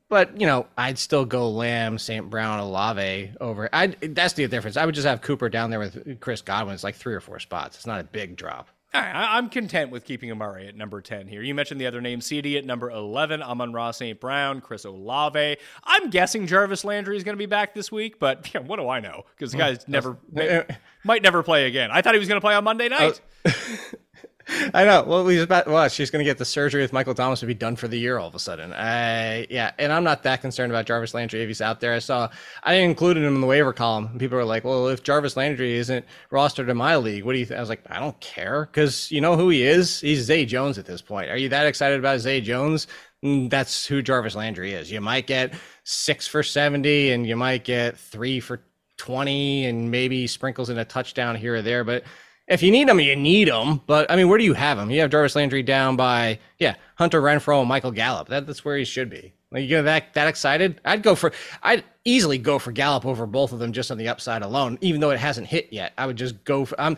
[0.08, 2.28] But you know, I'd still go Lamb, St.
[2.30, 3.68] Brown, Olave over.
[3.72, 4.76] I that's the difference.
[4.76, 6.74] I would just have Cooper down there with Chris Godwin.
[6.74, 7.76] It's like three or four spots.
[7.76, 8.68] It's not a big drop.
[8.94, 11.42] All right, I- I'm content with keeping Amari at number 10 here.
[11.42, 14.20] You mentioned the other name, CD at number 11, Amon-Ra St.
[14.20, 15.56] Brown, Chris Olave.
[15.84, 18.88] I'm guessing Jarvis Landry is going to be back this week, but yeah, what do
[18.88, 19.24] I know?
[19.36, 19.62] Because the hmm.
[19.62, 20.64] guy's never, may,
[21.04, 21.90] might never play again.
[21.90, 23.20] I thought he was going to play on Monday night.
[23.46, 23.52] Oh.
[24.74, 25.04] I know.
[25.04, 27.54] Well, we about well, she's going to get the surgery with Michael Thomas to be
[27.54, 28.72] done for the year all of a sudden.
[28.72, 31.92] I yeah, and I'm not that concerned about Jarvis Landry if he's out there.
[31.94, 32.28] I saw
[32.62, 34.18] I included him in the waiver column.
[34.18, 37.46] People are like, "Well, if Jarvis Landry isn't rostered in my league, what do you?"
[37.46, 37.58] think?
[37.58, 40.00] I was like, "I don't care because you know who he is.
[40.00, 41.30] He's Zay Jones at this point.
[41.30, 42.86] Are you that excited about Zay Jones?
[43.24, 44.90] Mm, That's who Jarvis Landry is.
[44.90, 48.62] You might get six for seventy, and you might get three for
[48.96, 52.02] twenty, and maybe sprinkles in a touchdown here or there, but."
[52.48, 53.80] If you need them, you need them.
[53.86, 54.90] But I mean, where do you have them?
[54.90, 58.28] You have Jarvis Landry down by yeah, Hunter Renfrow and Michael Gallup.
[58.28, 59.32] That, that's where he should be.
[59.50, 60.80] Like you get that that excited?
[60.84, 64.08] I'd go for I'd easily go for Gallup over both of them just on the
[64.08, 65.92] upside alone, even though it hasn't hit yet.
[65.96, 66.96] I would just go for I'm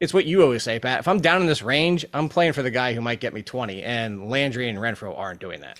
[0.00, 0.98] it's what you always say, Pat.
[0.98, 3.40] If I'm down in this range, I'm playing for the guy who might get me
[3.40, 5.78] 20, and Landry and Renfrow aren't doing that.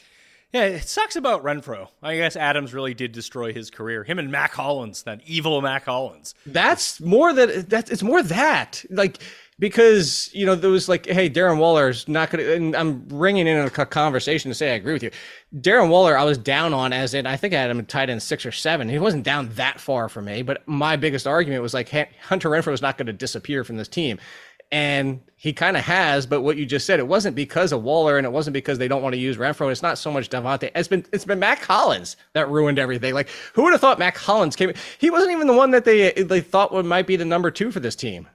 [0.52, 1.88] Yeah, it sucks about Renfrow.
[2.02, 4.04] I guess Adams really did destroy his career.
[4.04, 6.34] Him and Mack Hollins, that evil Mack Hollins.
[6.44, 9.18] That's more that it's more that like
[9.58, 13.56] because you know there was like hey Darren Waller's not gonna and I'm bringing in
[13.58, 15.10] a conversation to say I agree with you.
[15.56, 18.20] Darren Waller I was down on as in I think I had him tied in
[18.20, 18.90] six or seven.
[18.90, 21.88] He wasn't down that far for me, but my biggest argument was like
[22.20, 24.18] Hunter Renfrow is not going to disappear from this team.
[24.72, 28.16] And he kind of has, but what you just said, it wasn't because of Waller
[28.16, 29.70] and it wasn't because they don't want to use Renfrow.
[29.70, 30.70] It's not so much Davante.
[30.74, 33.12] It's been it's been Mack Hollins that ruined everything.
[33.12, 34.72] Like who would have thought Mack Hollins came?
[34.98, 37.70] He wasn't even the one that they they thought would might be the number two
[37.70, 38.28] for this team.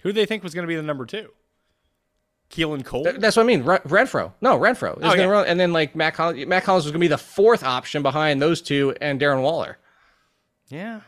[0.00, 1.28] Who do they think was going to be the number two?
[2.48, 3.04] Keelan Cole?
[3.04, 3.62] Th- That's what I mean.
[3.64, 4.32] Re- Renfrow.
[4.40, 4.96] No, Renfrow.
[4.98, 5.24] Is Oh, yeah.
[5.24, 8.02] run, and then like Mack Hollins, Mack Hollins was going to be the fourth option
[8.02, 9.76] behind those two and Darren Waller.
[10.68, 11.00] yeah.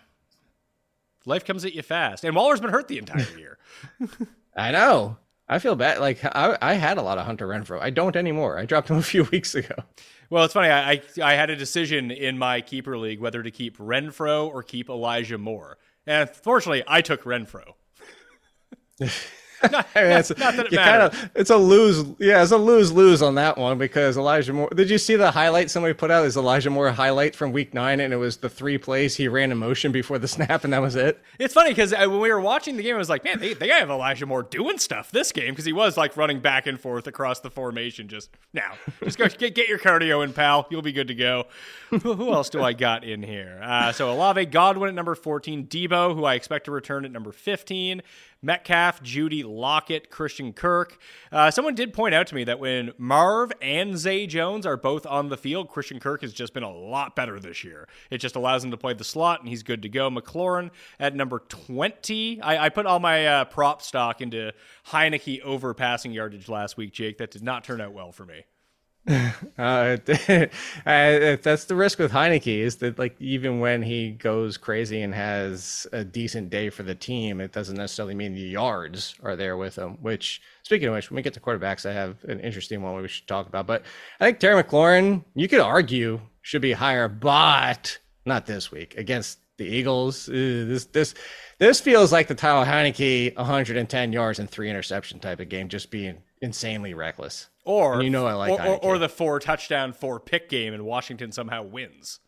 [1.25, 2.25] Life comes at you fast.
[2.25, 3.59] And Waller's been hurt the entire year.
[4.59, 5.16] I know.
[5.49, 6.01] I feel bad.
[6.01, 7.81] Like I, I had a lot of Hunter Renfrow.
[7.81, 8.59] I don't anymore.
[8.59, 9.75] I dropped him a few weeks ago.
[10.31, 10.68] Well, it's funny.
[10.68, 14.62] I, I I had a decision in my keeper league whether to keep Renfrow or
[14.62, 17.73] keep Elijah Moore, and fortunately, I took Renfrow.
[19.73, 22.05] not, I mean, not- it's, not that it Kinda, it's a lose.
[22.18, 24.71] Yeah, it's a lose lose on that one because Elijah Moore.
[24.75, 26.25] Did you see the highlight somebody put out?
[26.25, 29.51] Is Elijah Moore highlight from week nine, and it was the three plays he ran
[29.53, 31.21] in motion before the snap, and that was it.
[31.38, 33.68] It's funny because when we were watching the game, I was like, man, they, they
[33.68, 37.07] have Elijah Moore doing stuff this game because he was like running back and forth
[37.07, 38.09] across the formation.
[38.09, 40.66] Just now, just go get, get your cardio in, pal.
[40.71, 41.47] You'll be good to go.
[41.90, 43.61] who, who else do I got in here?
[43.62, 47.33] Uh, so Olave Godwin at number 14, Deebo, who I expect to return at number
[47.33, 48.03] 15,
[48.42, 50.98] Metcalf, Jeudy, Lockett, Christian Kirk.
[51.33, 55.07] Uh, someone did point out to me that when Marv and Zay Jones are both
[55.07, 57.88] on the field, Christian Kirk has just been a lot better this year.
[58.11, 60.11] It just allows him to play the slot, and he's good to go.
[60.11, 60.70] McLaurin
[61.01, 62.40] at number 20.
[62.40, 64.53] I, I put all my uh, prop stock into
[64.88, 67.18] Heinicke over passing yardage last week, Jake.
[67.18, 68.44] That did not turn out well for me.
[69.59, 69.97] Uh,
[70.87, 75.12] uh, that's the risk with Heinicke is that like even when he goes crazy and
[75.12, 79.57] has a decent day for the team, it doesn't necessarily mean the yards are there
[79.57, 79.99] with him.
[80.01, 83.09] Which, speaking of which, when we get to quarterbacks, I have an interesting one we
[83.09, 83.66] should talk about.
[83.66, 83.83] But
[84.21, 89.40] I think Terry McLaurin, you could argue, should be higher, but not this week against
[89.57, 90.29] the Eagles.
[90.29, 91.14] Uh, this this
[91.59, 95.90] this feels like the Tyler Heinicke 110 yards and three interception type of game, just
[95.90, 97.48] being insanely reckless.
[97.64, 100.72] Or And you know I like or, or, or the four touchdown, four pick game,
[100.72, 102.20] and Washington somehow wins.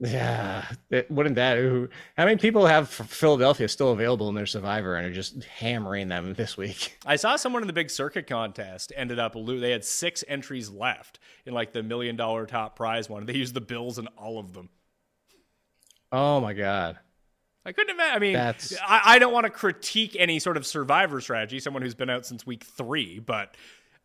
[0.00, 1.58] Yeah, it, wouldn't that?
[1.58, 6.08] Who, how many people have Philadelphia still available in their Survivor and are just hammering
[6.08, 6.96] them this week?
[7.06, 11.18] I saw someone in the big Circa contest ended up they had six entries left
[11.46, 13.26] in like the million dollar top prize one.
[13.26, 14.68] They used the Bills in all of them.
[16.12, 16.98] Oh my god!
[17.68, 18.16] I couldn't imagine.
[18.16, 21.82] I mean, That's- I, I don't want to critique any sort of survivor strategy, someone
[21.82, 23.54] who's been out since week three, but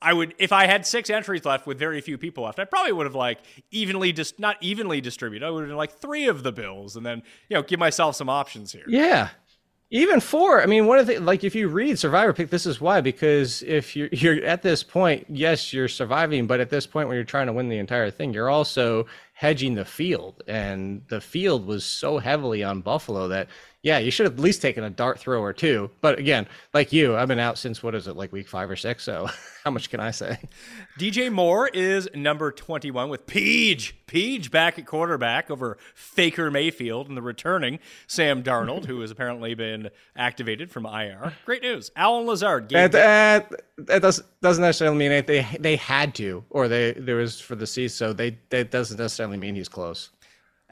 [0.01, 2.91] I would, if I had six entries left with very few people left, I probably
[2.91, 3.39] would have like
[3.71, 5.45] evenly, just not evenly distributed.
[5.45, 8.17] I would have done like three of the bills and then, you know, give myself
[8.17, 8.83] some options here.
[8.85, 9.29] Yeah,
[9.93, 10.61] even four.
[10.61, 13.61] I mean, one of the like if you read Survivor Pick, this is why because
[13.61, 17.23] if you're you're at this point, yes, you're surviving, but at this point when you're
[17.23, 19.05] trying to win the entire thing, you're also
[19.43, 23.49] hedging the field, and the field was so heavily on Buffalo that
[23.83, 25.91] yeah, you should have at least taken a dart throw or two.
[25.99, 28.77] But again, like you, I've been out since what is it, like week five or
[28.77, 29.03] six?
[29.03, 29.27] So
[29.65, 30.39] how much can I say?
[30.97, 33.93] DJ Moore is number 21 with Peach.
[34.07, 35.77] Peach back at quarterback over
[36.15, 41.33] Baker Mayfield and the returning Sam Darnold, who has apparently been activated from IR.
[41.45, 41.91] Great news.
[41.97, 42.69] Allen Lazard.
[42.69, 47.41] That, that, that does, doesn't necessarily mean they they had to, or they there was
[47.41, 47.95] for the season.
[47.95, 50.11] So they that doesn't necessarily mean he's close.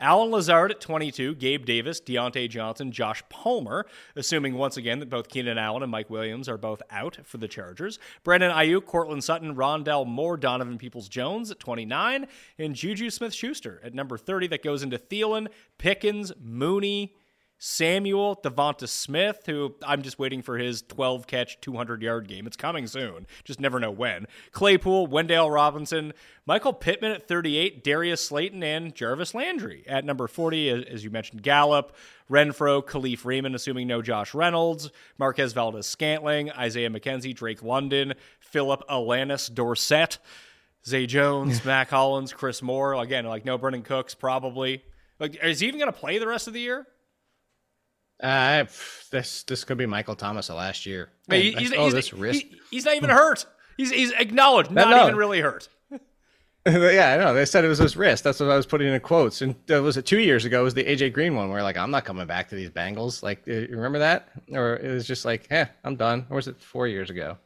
[0.02, 3.86] Allen Lazard at 22, Gabe Davis, Diontae Johnson, Josh Palmer,
[4.16, 7.48] assuming once again that both Keenan Allen and Mike Williams are both out for the
[7.48, 8.00] Chargers.
[8.24, 12.26] Brandon Aiyuk, Courtland Sutton, Rondale Moore, Donovan Peoples Jones at 29,
[12.58, 14.48] and Juju Smith Schuster at number 30.
[14.48, 15.48] That goes into Thielen,
[15.78, 17.14] Pickens, Mooney,
[17.64, 22.48] Samuel, Devonta Smith, who I'm just waiting for his 12 catch, 200 yard game.
[22.48, 23.28] It's coming soon.
[23.44, 24.26] Just never know when.
[24.52, 26.14] Claypool, Wan'Dale Robinson,
[26.48, 30.88] Michael Pittman at 38, Darius Slayton, and Jarvis Landry at number 40.
[30.92, 31.96] As you mentioned, Gallup,
[32.32, 34.90] Renfrow, Kalif Raymond, assuming no Josh Reynolds,
[35.20, 40.18] Marquez Valdes Scantling, Isaiah McKenzie, Drake London, Philip Alanis Dorsett,
[40.88, 42.96] Zay Jones, Mack Hollins, Chris Moore.
[42.96, 44.84] Again, like no Brandin Cooks, probably.
[45.20, 46.88] Like, is he even going to play the rest of the year?
[48.22, 48.66] Uh,
[49.10, 51.10] this this could be Michael Thomas of last year.
[51.30, 52.44] He, he's, oh, he's, this wrist.
[52.44, 53.46] He, he's not even hurt.
[53.78, 55.68] He's he's acknowledged, not no, even really hurt.
[56.66, 57.34] yeah, I know.
[57.34, 58.24] They said it was his wrist.
[58.24, 59.42] That's what I was putting in quotes.
[59.42, 60.62] And uh, was it two years ago?
[60.62, 63.24] It was the AJ Green one where like I'm not coming back to these Bengals.
[63.24, 64.30] Like, uh, you remember that?
[64.52, 66.28] Or it was just like, eh, I'm done.
[66.30, 67.38] Or was it four years ago?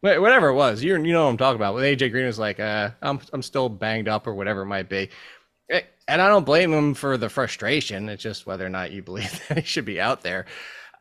[0.00, 1.74] Whatever it was, you you know what I'm talking about.
[1.74, 4.88] When AJ Green was like, uh, I'm I'm still banged up or whatever it might
[4.88, 5.10] be.
[6.08, 8.08] And I don't blame him for the frustration.
[8.08, 10.46] It's just whether or not you believe that he should be out there.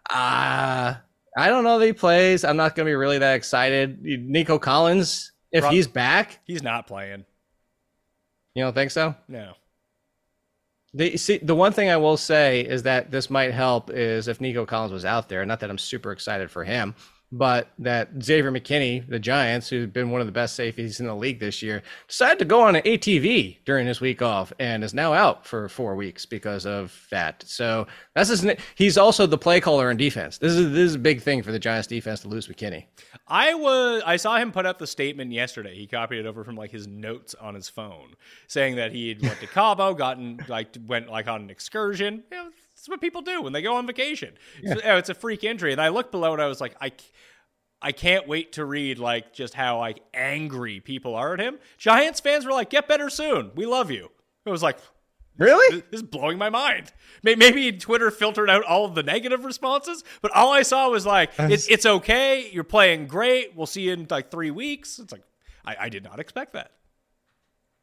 [0.09, 0.95] Uh,
[1.37, 2.43] I don't know that he plays.
[2.43, 4.01] I'm not going to be really that excited.
[4.03, 7.25] Nico Collins, if he's back, he's not playing.
[8.55, 9.15] You don't think so?
[9.27, 9.53] No.
[10.93, 14.41] The see the one thing I will say is that this might help is if
[14.41, 15.45] Nico Collins was out there.
[15.45, 16.95] Not that I'm super excited for him,
[17.31, 21.15] but that Xavier McKinney, the Giants, who's been one of the best safeties in the
[21.15, 24.93] league this year, decided to go on an ATV during his week off and is
[24.93, 27.43] now out for four weeks because of that.
[27.47, 30.37] So that's his, he's also the play caller in defense.
[30.37, 32.85] This is this is a big thing for the Giants defense to lose McKinney.
[33.27, 35.75] I was I saw him put up the statement yesterday.
[35.75, 38.15] He copied it over from like his notes on his phone,
[38.47, 42.23] saying that he went to Cabo, gotten like went like on an excursion.
[42.81, 44.33] That's what people do when they go on vacation.
[44.61, 44.73] Yeah.
[44.73, 45.71] So, it's a freak injury.
[45.71, 46.91] And I looked below and I was like, I,
[47.79, 51.59] I can't wait to read like just how like angry people are at him.
[51.77, 53.51] Giants fans were like, "Get better soon.
[53.55, 54.09] We love you."
[54.45, 54.77] It was like,
[55.37, 55.75] really?
[55.75, 56.91] This, this is blowing my mind.
[57.23, 61.31] Maybe Twitter filtered out all of the negative responses, but all I saw was like,
[61.39, 62.49] "It's it's okay.
[62.51, 63.55] You're playing great.
[63.55, 65.23] We'll see you in like three weeks." It's like,
[65.65, 66.71] I, I did not expect that.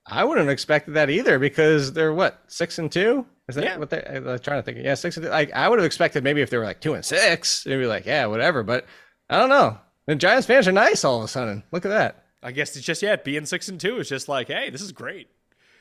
[0.07, 3.27] I wouldn't have expected that either because they're what six and two.
[3.49, 3.77] Is that yeah.
[3.79, 4.03] what they?
[4.05, 4.79] I'm trying to think.
[4.83, 5.17] Yeah, six.
[5.17, 7.87] Like I would have expected maybe if they were like two and six, they'd be
[7.87, 8.63] like, yeah, whatever.
[8.63, 8.87] But
[9.31, 9.79] I don't know.
[10.07, 11.63] The Giants fans are nice all of a sudden.
[11.73, 12.25] Look at that.
[12.43, 14.93] I guess it's just yeah, being six and two is just like, hey, this is
[14.93, 15.29] great.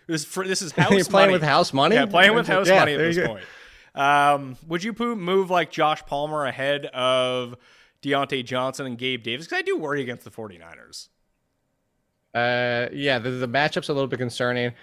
[0.07, 0.91] This is for this is house.
[0.91, 1.34] You're playing money.
[1.34, 1.95] with house money.
[1.95, 3.43] Yeah, playing with house yeah, money at this point.
[3.95, 7.55] Um, would you move like Josh Palmer ahead of
[8.01, 9.47] Diontae Johnson and Gabe Davis?
[9.47, 11.09] Because I do worry against the 49ers.
[12.34, 14.74] Uh, yeah, the, the matchup's a little bit concerning.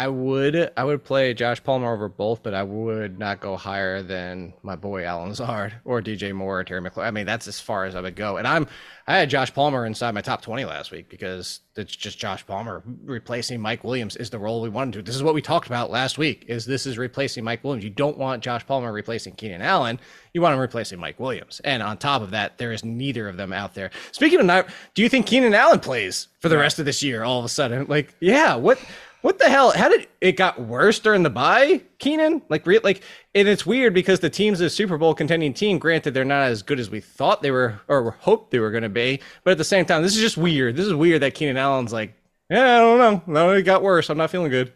[0.00, 4.02] I would I would play Josh Palmer over both, but I would not go higher
[4.02, 7.04] than my boy Allen Zard or DJ Moore or Terry McLaurin.
[7.04, 8.38] I mean, that's as far as I would go.
[8.38, 8.66] And I'm
[9.06, 12.82] I had Josh Palmer inside my top 20 last week because it's just Josh Palmer
[13.04, 15.02] replacing Mike Williams is the role we wanted to.
[15.02, 16.46] This is what we talked about last week.
[16.48, 17.84] Is this is replacing Mike Williams?
[17.84, 20.00] You don't want Josh Palmer replacing Keenan Allen.
[20.32, 21.60] You want him replacing Mike Williams.
[21.62, 23.90] And on top of that, there is neither of them out there.
[24.12, 27.22] Speaking of not, do you think Keenan Allen plays for the rest of this year?
[27.22, 28.78] All of a sudden, like yeah, what?
[29.22, 29.70] What the hell?
[29.72, 32.40] How did it got worse during the bye, Keenan?
[32.48, 33.02] Like, re- like,
[33.34, 35.78] and it's weird because the team's a Super Bowl contending team.
[35.78, 38.82] Granted, they're not as good as we thought they were or hoped they were going
[38.82, 39.20] to be.
[39.44, 40.76] But at the same time, this is just weird.
[40.76, 42.14] This is weird that Keenan Allen's like,
[42.48, 43.22] yeah, I don't know.
[43.26, 44.08] No, it got worse.
[44.08, 44.72] I'm not feeling good.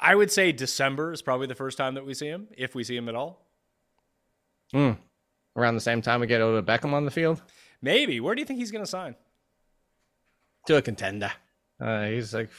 [0.00, 2.84] I would say December is probably the first time that we see him, if we
[2.84, 3.46] see him at all.
[4.72, 4.92] Hmm.
[5.56, 7.42] Around the same time we get Odell Beckham on the field.
[7.82, 8.18] Maybe.
[8.20, 9.14] Where do you think he's going to sign?
[10.66, 11.32] To a contender.
[11.80, 12.50] Uh, he's like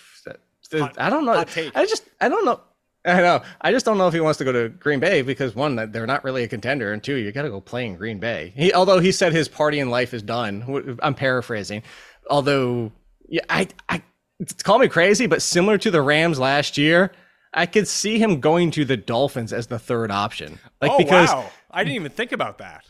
[0.74, 1.34] Hot, I don't know.
[1.76, 2.62] I just I don't know.
[3.06, 3.42] I know.
[3.62, 6.06] I just don't know if he wants to go to Green Bay because one, they're
[6.06, 8.54] not really a contender, and two, you got to go play in Green Bay.
[8.56, 10.98] He, although he said his party in life is done.
[11.02, 11.84] I'm paraphrasing.
[12.30, 12.92] Although,
[13.30, 14.04] yeah, I, I
[14.64, 17.14] call me crazy, but similar to the Rams last year,
[17.54, 20.60] I could see him going to the Dolphins as the third option.
[20.82, 21.50] Like oh, because wow.
[21.72, 22.86] I didn't even think about that.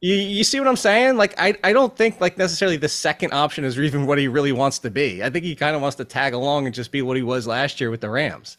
[0.00, 1.16] You, you see what I'm saying?
[1.16, 4.52] Like I, I don't think like necessarily the second option is even what he really
[4.52, 5.24] wants to be.
[5.24, 7.46] I think he kind of wants to tag along and just be what he was
[7.46, 8.58] last year with the Rams.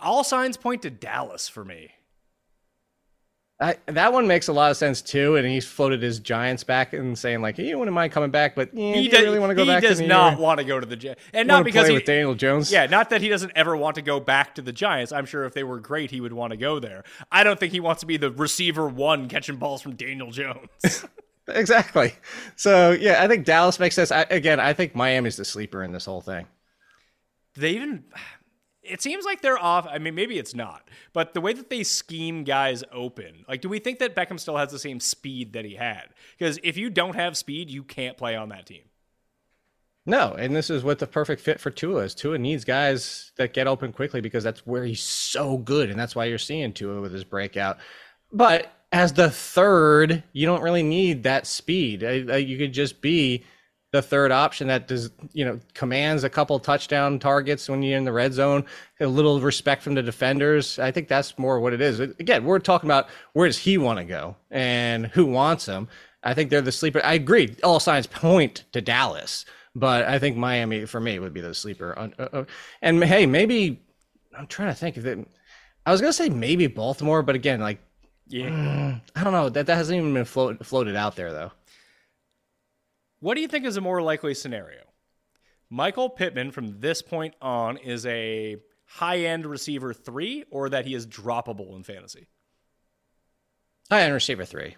[0.00, 1.90] All signs point to Dallas for me.
[3.60, 6.92] I, that one makes a lot of sense too, and he's floated his Giants back
[6.92, 9.56] and saying like, "He wouldn't mind coming back," but yeah, He does, really want to
[9.56, 9.82] go back.
[9.82, 12.04] he does not want to go to the Giants, and not because play he, with
[12.04, 12.70] Daniel Jones.
[12.70, 15.10] Yeah, not that he doesn't ever want to go back to the Giants.
[15.10, 17.02] I'm sure if they were great, he would want to go there.
[17.32, 21.04] I don't think he wants to be the receiver one catching balls from Daniel Jones.
[21.48, 22.14] exactly.
[22.54, 24.12] So yeah, I think Dallas makes sense.
[24.12, 26.46] I, again, I think Miami's the sleeper in this whole thing.
[27.56, 28.04] They even
[28.82, 31.82] it seems like they're off i mean maybe it's not but the way that they
[31.82, 35.64] scheme guys open like do we think that beckham still has the same speed that
[35.64, 36.04] he had
[36.38, 38.82] because if you don't have speed you can't play on that team
[40.06, 42.14] No, and this is what the perfect fit for Tua is.
[42.14, 46.16] Tua needs guys that get open quickly because that's where he's so good, and that's
[46.16, 47.76] why you're seeing Tua with his breakout.
[48.32, 52.00] But as the third, you don't really need that speed.
[52.00, 53.44] You could just be
[53.90, 58.04] the third option that does, you know, commands a couple touchdown targets when you're in
[58.04, 58.64] the red zone,
[59.00, 60.78] a little respect from the defenders.
[60.78, 61.98] I think that's more what it is.
[62.00, 65.88] Again, we're talking about where does he want to go and who wants him.
[66.22, 67.00] I think they're the sleeper.
[67.04, 67.56] I agree.
[67.62, 71.98] All signs point to Dallas, but I think Miami for me would be the sleeper.
[71.98, 72.44] Uh, uh,
[72.82, 73.80] And hey, maybe
[74.36, 75.26] I'm trying to think if it.
[75.86, 77.78] I was gonna say maybe Baltimore, but again, like
[78.26, 81.52] yeah I don't know that that hasn't even been float, floated out there though.
[83.20, 84.82] What do you think is a more likely scenario
[85.70, 88.56] michael pittman from this point on is a
[88.86, 92.26] high-end receiver three or that he is droppable in fantasy
[93.90, 94.76] High end receiver three.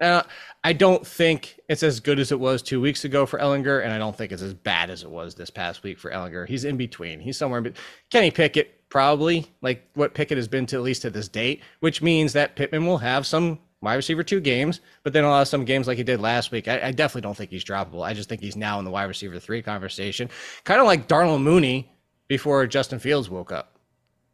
[0.00, 0.22] Uh,
[0.64, 3.92] I don't think it's as good as it was two weeks ago for Ehlinger, and
[3.92, 6.46] I don't think it's as bad as it was this past week for Ehlinger.
[6.46, 7.20] He's in between.
[7.20, 7.82] He's somewhere between.
[8.10, 12.02] Kenny Pickett, probably like what Pickett has been to at least to this date, which
[12.02, 15.48] means that Pittman will have some wide receiver two games, but then a lot of
[15.48, 16.68] some games like he did last week.
[16.68, 18.02] I, I definitely don't think he's droppable.
[18.02, 20.30] I just think he's now in the wide receiver three conversation,
[20.64, 21.90] kind of like Darnell Mooney
[22.28, 23.76] before Justin Fields woke up.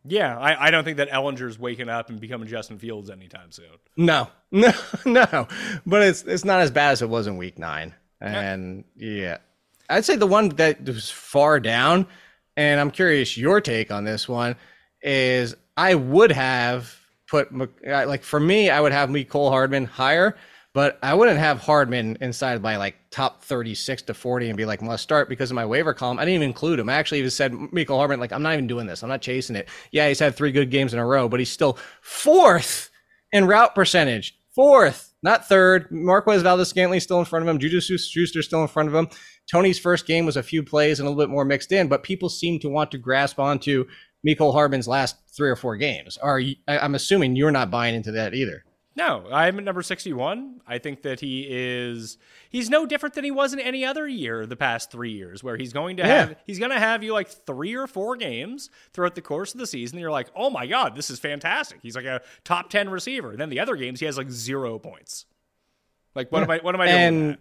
[0.05, 3.67] yeah I, I don't think that ehlinger's waking up and becoming justin fields anytime soon
[3.97, 4.73] No, no,
[5.05, 5.49] no.
[5.85, 7.95] But it's it's not as bad as it was in week nine.
[8.21, 9.39] And yeah,
[9.91, 12.07] I'd say the one that was far down,
[12.57, 14.57] and I'm curious your take on this one
[15.03, 16.95] is I would have
[17.29, 17.49] put
[17.85, 20.37] like for me I would have Cole Hardman higher,
[20.75, 24.83] but I wouldn't have Hardman inside my like top 36 to 40 and be like
[24.83, 26.19] must start because of my waiver column.
[26.19, 26.89] I didn't even include him.
[26.89, 29.03] I actually even said Cole Hardman like I'm not even doing this.
[29.03, 29.69] I'm not chasing it.
[29.93, 32.91] Yeah, he's had three good games in a row, but he's still fourth
[33.33, 34.35] in route percentage.
[34.55, 35.87] Fourth, not third.
[35.93, 37.61] Marquez Valdes Scantling still in front of him.
[37.61, 39.09] Juju Schuster still in front of him.
[39.51, 42.03] Toney's first game was a few plays and a little bit more mixed in, but
[42.03, 43.87] people seem to want to grasp onto
[44.27, 46.17] Mecole Hardman's last three or four games.
[46.19, 48.65] Are you, I- I'm assuming you're not buying into that either.
[48.97, 50.61] No, I'm at number 61.
[50.67, 52.19] I think that he is
[52.51, 55.57] he's no different than he was in any other year the past 3 years where
[55.57, 56.09] he's going to Yeah.
[56.17, 59.61] have he's going to have you like 3 or 4 games throughout the course of
[59.61, 60.01] the season.
[60.01, 63.31] You're like, "Oh my god, this is fantastic." He's like a top 10 receiver.
[63.31, 65.27] And then the other games he has like 0 points.
[66.17, 66.97] Like what am I what am I doing?
[67.29, 67.39] with And?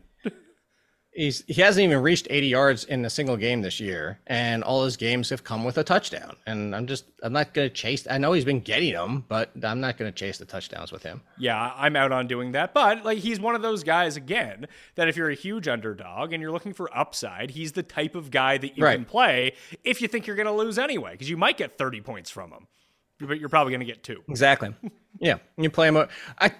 [1.17, 4.85] He's he hasn't even reached 80 yards in a single game this year, and all
[4.85, 6.35] his games have come with a touchdown.
[6.45, 8.07] And I'm just I'm not gonna chase.
[8.09, 11.21] I know he's been getting them, but I'm not gonna chase the touchdowns with him.
[11.37, 12.73] Yeah, I'm out on doing that.
[12.73, 16.41] But like he's one of those guys again that if you're a huge underdog and
[16.41, 18.95] you're looking for upside, he's the type of guy that you Right.
[18.95, 19.53] can play
[19.83, 22.51] if you think you're going to lose anyway because you might get 30 points from
[22.51, 22.67] him.
[23.19, 24.23] But you're probably going to get 2.
[24.29, 24.73] Exactly.
[25.19, 25.97] yeah, you play him.
[26.39, 26.51] I.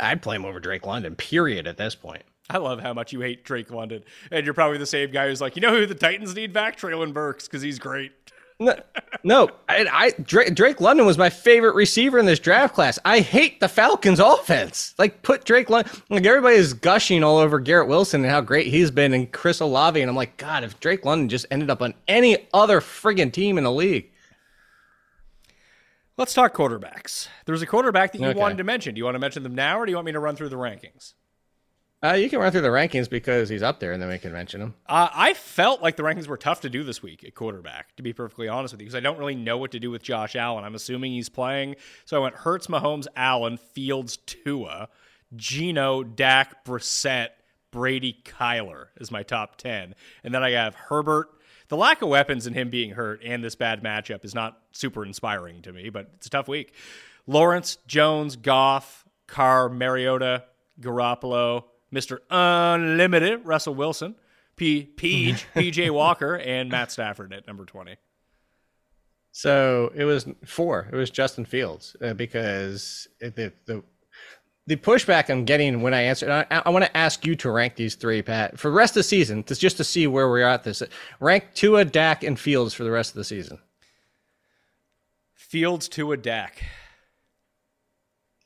[0.00, 1.14] I'd play him over Drake London.
[1.14, 1.66] Period.
[1.68, 2.22] At this point.
[2.50, 4.04] I love how much you hate Drake London.
[4.30, 6.76] And you're probably the same guy who's like, "You know who the Titans need back?
[6.78, 8.12] Treylon Burks cuz he's great."
[8.60, 8.76] No,
[9.24, 12.98] no I, I Drake, Drake London was my favorite receiver in this draft class.
[13.04, 14.94] I hate the Falcons' offense.
[14.98, 15.90] Like, put Drake London.
[16.10, 19.58] Like everybody is gushing all over Garrett Wilson and how great he's been, and Chris
[19.60, 23.32] Olave, and I'm like, God, if Drake London just ended up on any other friggin'
[23.32, 24.10] team in the league.
[26.18, 27.28] Let's talk quarterbacks.
[27.46, 28.38] There's a quarterback that you Okay.
[28.38, 28.94] wanted to mention.
[28.94, 30.50] Do you want to mention them now or do you want me to run through
[30.50, 31.14] the rankings?
[32.04, 34.32] Uh, you can run through the rankings because he's up there, and then we can
[34.32, 34.74] mention him.
[34.86, 38.02] Uh, I felt like the rankings were tough to do this week at quarterback, to
[38.02, 40.34] be perfectly honest with you, because I don't really know what to do with Josh
[40.34, 40.64] Allen.
[40.64, 41.76] I'm assuming he's playing.
[42.04, 44.88] So I went Hurts, Mahomes, Allen, Fields, Tua,
[45.36, 47.28] Geno, Dak, Brissett,
[47.70, 49.94] Brady, Kyler is my top 10.
[50.24, 51.30] And then I have Herbert.
[51.68, 55.06] The lack of weapons and him being hurt and this bad matchup is not super
[55.06, 56.74] inspiring to me, but it's a tough week.
[57.26, 60.44] Lawrence, Jones, Goff, Carr, Mariota,
[60.80, 62.18] Garoppolo, Mr.
[62.30, 64.14] Unlimited, Russell Wilson,
[64.56, 64.84] P.
[64.84, 67.96] Peach, PJ Walker, and Matt Stafford at number 20.
[69.32, 70.88] So it was four.
[70.92, 73.82] It was Justin Fields uh, because it, the, the
[74.66, 77.74] the pushback I'm getting when I answer, I, I want to ask you to rank
[77.74, 80.42] these three, Pat, for the rest of the season, to, just to see where we're
[80.42, 80.62] at.
[80.62, 80.82] This
[81.18, 83.58] rank Tua, Dak, and Fields for the rest of the season.
[85.34, 86.62] Fields Tua Dak.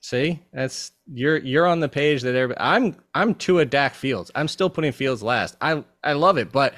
[0.06, 4.30] See, that's you're you're on the page that everybody, I'm I'm Tua Dak Fields.
[4.36, 5.56] I'm still putting Fields last.
[5.60, 6.74] I I love it, but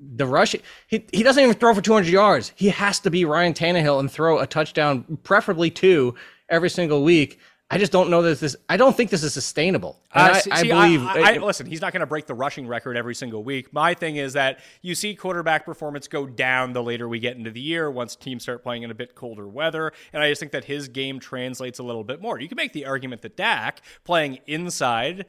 [0.00, 0.56] the rush
[0.88, 2.52] he, he doesn't even throw for 200 yards.
[2.56, 6.16] He has to be Ryan Tannehill and throw a touchdown, preferably two,
[6.48, 7.38] every single week.
[7.70, 8.56] I just don't know that this.
[8.68, 10.00] I don't think this is sustainable.
[10.10, 11.02] Uh, I, see, I, believe.
[11.02, 13.74] I, I, listen, he's not going to break the rushing record every single week.
[13.74, 17.50] My thing is that you see quarterback performance go down the later we get into
[17.50, 20.52] the year once teams start playing in a bit colder weather, and I just think
[20.52, 22.40] that his game translates a little bit more.
[22.40, 25.26] You can make the argument that Dak playing inside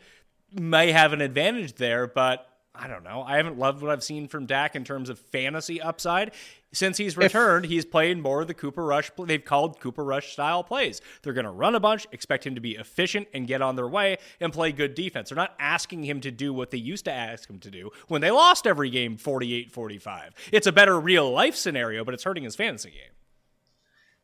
[0.53, 2.47] may have an advantage there, but
[2.81, 3.23] I don't know.
[3.23, 6.31] I haven't loved what I've seen from Dak in terms of fantasy upside.
[6.71, 9.11] Since he's returned, if, he's played more of the Cooper Rush.
[9.17, 11.01] They've called Cooper Rush style plays.
[11.21, 13.87] They're going to run a bunch, expect him to be efficient and get on their
[13.87, 15.29] way and play good defense.
[15.29, 18.21] They're not asking him to do what they used to ask him to do when
[18.21, 20.33] they lost every game 48 45.
[20.53, 23.11] It's a better real life scenario, but it's hurting his fantasy game.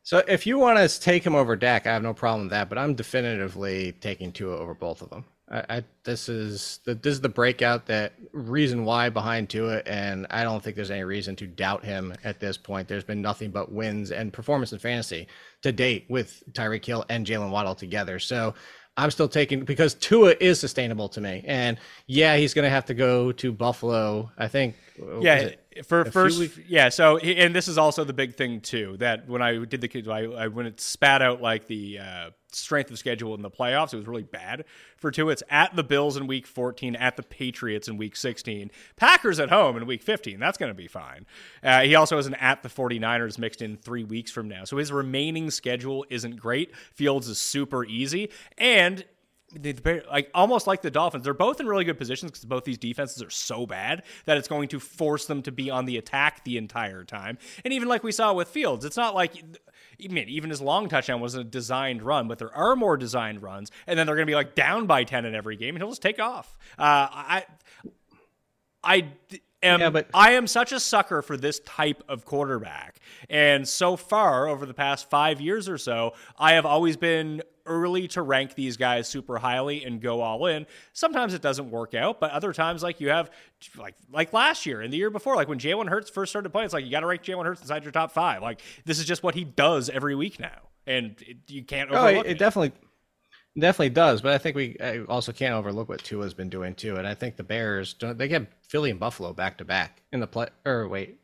[0.04, 2.70] So if you want to take him over Dak, I have no problem with that,
[2.70, 5.26] but I'm definitively taking Tua over both of them.
[5.50, 10.26] I, I, this is the this is the breakout that reason why behind Tua, and
[10.32, 12.88] I don't think there's any reason to doubt him at this point.
[12.88, 15.28] There's been nothing but wins and performance in fantasy
[15.62, 18.18] to date with Tyreek Hill and Jaylen Waddle together.
[18.18, 18.56] So
[18.98, 21.78] I'm still taking because Tua is sustainable to me, and
[22.08, 24.32] yeah, he's going to have to go to Buffalo.
[24.38, 24.76] I think.
[25.22, 25.50] Yeah,
[25.84, 26.90] for first, yeah.
[26.90, 28.96] So, and this is also the big thing too.
[28.98, 32.92] That when I did the, I, I when it spat out like the uh, strength
[32.92, 34.66] of schedule in the playoffs, it was really bad
[34.98, 35.32] for Tua.
[35.32, 39.50] It's at the Bills in Week 14, at the Patriots in Week 16, Packers at
[39.50, 40.40] home in Week 15.
[40.40, 41.26] That's going to be fine.
[41.64, 44.78] Uh, he also has an at the 49ers mixed in three weeks from now, so
[44.78, 46.76] his remaining schedule isn't great.
[46.76, 49.06] Fields is super easy, and
[50.12, 53.22] like almost like the Dolphins, they're both in really good positions because both these defenses
[53.22, 56.58] are so bad that it's going to force them to be on the attack the
[56.58, 57.38] entire time.
[57.64, 59.44] And even like we saw with Fields, it's not like
[60.00, 63.72] even even his long touchdown was a designed run, but there are more designed runs,
[63.88, 65.92] and then they're going to be like down by ten in every game, and he'll
[65.92, 66.58] just take off.
[66.78, 67.46] Uh, I
[68.84, 69.08] I
[69.66, 73.00] am yeah, but- I am such a sucker for this type of quarterback.
[73.30, 78.08] And so far over the past 5 years or so, I have always been early
[78.10, 80.66] to rank these guys super highly and go all in.
[80.94, 83.32] Sometimes it doesn't work out, but other times like you have
[83.78, 86.66] like like last year and the year before, like when Jalen Hurts first started playing,
[86.66, 88.42] it's like you got to rank Jalen Hurts inside your top 5.
[88.42, 90.70] Like this is just what he does every week now.
[90.88, 92.38] And it, you can't oh, overlook oh, it, it.
[92.38, 92.74] definitely
[93.58, 94.78] Definitely does, but I think we
[95.08, 96.98] also can't overlook what Tua's been doing too.
[96.98, 98.18] And I think the Bears don't.
[98.18, 100.50] They get Philly and Buffalo back to back in the play.
[100.66, 101.20] Or wait,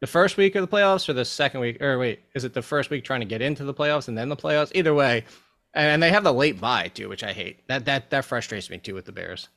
[0.00, 1.82] the first week of the playoffs or the second week?
[1.82, 4.30] Or wait, is it the first week trying to get into the playoffs and then
[4.30, 4.72] the playoffs?
[4.74, 5.24] Either way,
[5.74, 7.66] and they have the late bye too, which I hate.
[7.68, 9.48] That that that frustrates me too with the Bears.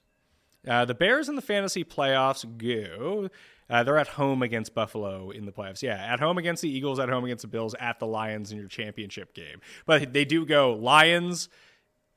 [0.68, 3.30] Uh, the Bears in the fantasy playoffs go.
[3.70, 5.82] Uh, they're at home against Buffalo in the playoffs.
[5.82, 8.58] Yeah, at home against the Eagles, at home against the Bills, at the Lions in
[8.58, 9.62] your championship game.
[9.86, 11.48] But they do go Lions,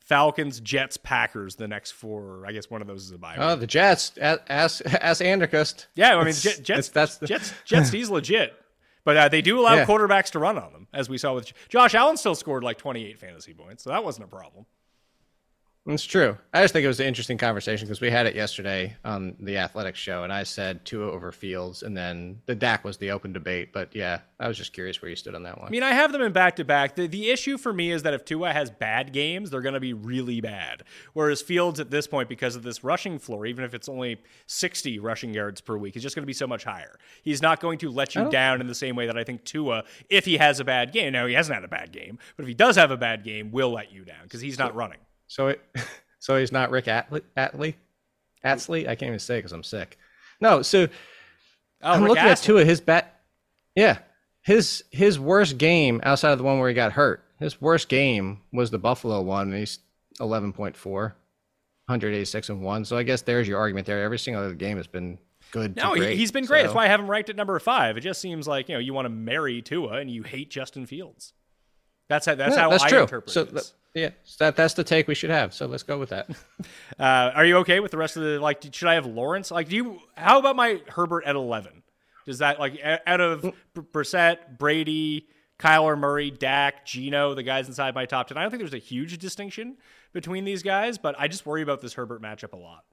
[0.04, 1.56] Falcons, Jets, Packers.
[1.56, 3.36] The next four, I guess one of those is a bye.
[3.38, 4.12] Oh, the Jets.
[4.18, 5.86] Ask ask Andercust.
[5.94, 6.58] Yeah, I mean Jets.
[6.58, 6.88] Jets.
[6.88, 7.26] That's the...
[7.26, 7.52] Jets.
[7.64, 7.90] Jets.
[7.92, 8.54] He's legit.
[9.04, 9.84] But uh, they do allow yeah.
[9.84, 12.16] quarterbacks to run on them, as we saw with Josh Allen.
[12.16, 14.64] Still scored like 28 fantasy points, so that wasn't a problem.
[15.84, 16.38] It's true.
[16.54, 19.58] I just think it was an interesting conversation because we had it yesterday on the
[19.58, 23.32] athletics show, and I said Tua over Fields, and then the Dak was the open
[23.32, 23.72] debate.
[23.72, 25.66] But yeah, I was just curious where you stood on that one.
[25.66, 26.94] I mean, I have them in back to back.
[26.94, 29.80] The the issue for me is that if Tua has bad games, they're going to
[29.80, 30.84] be really bad.
[31.14, 35.00] Whereas Fields at this point, because of this rushing floor, even if it's only 60
[35.00, 36.96] rushing yards per week, is just going to be so much higher.
[37.22, 38.30] He's not going to let you oh.
[38.30, 41.12] down in the same way that I think Tua, if he has a bad game.
[41.12, 43.50] Now he hasn't had a bad game, but if he does have a bad game,
[43.50, 44.98] will let you down because he's not running.
[45.32, 45.60] So it.
[46.18, 47.22] So he's not Rick Atley.
[47.36, 47.74] Atley,
[48.44, 48.86] Atsley.
[48.86, 49.98] I can't even say because I'm sick.
[50.40, 50.88] No, so oh,
[51.82, 52.30] I'm Rick looking Astley.
[52.30, 53.22] at two of his bat.
[53.74, 53.98] Yeah,
[54.42, 57.24] his his worst game outside of the one where he got hurt.
[57.40, 59.48] His worst game was the Buffalo one.
[59.48, 59.80] And he's
[60.20, 62.84] 11.4, 186 and one.
[62.84, 64.04] So I guess there's your argument there.
[64.04, 65.18] Every single other game has been
[65.50, 65.74] good.
[65.74, 66.60] No, he's been great.
[66.60, 66.62] So.
[66.66, 67.96] That's why I have him ranked at number five.
[67.96, 70.86] It just seems like you know you want to marry Tua and you hate Justin
[70.86, 71.32] Fields.
[72.08, 73.00] That's how that's yeah, how that's I true.
[73.02, 73.74] interpret so this.
[73.94, 75.52] Yeah, so that that's the take we should have.
[75.52, 76.28] So let's go with that.
[77.00, 78.62] Uh, are you okay with the rest of the like?
[78.72, 79.50] Should I have Lawrence?
[79.50, 79.98] Like, do you?
[80.14, 81.82] How about my Herbert at eleven?
[82.26, 85.26] Does that like out of Brissett, Brady,
[85.58, 88.36] Kyler Murray, Dak, Geno, the guys inside my top ten?
[88.36, 89.78] I don't think there's a huge distinction
[90.12, 92.84] between these guys, but I just worry about this Herbert matchup a lot.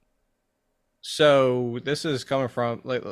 [1.01, 3.03] So this is coming from like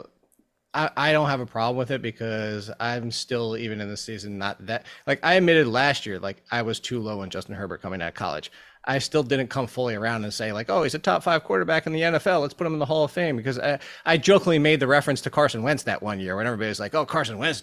[0.73, 4.37] I, I don't have a problem with it because I'm still even in the season
[4.37, 7.81] not that like I admitted last year like I was too low on Justin Herbert
[7.81, 8.51] coming out of college.
[8.87, 11.85] I still didn't come fully around and say like, oh, he's a top five quarterback
[11.85, 12.41] in the NFL.
[12.41, 15.19] Let's put him in the Hall of Fame because I, I jokingly made the reference
[15.21, 17.61] to Carson Wentz that one year when everybody was like, oh, Carson Wentz,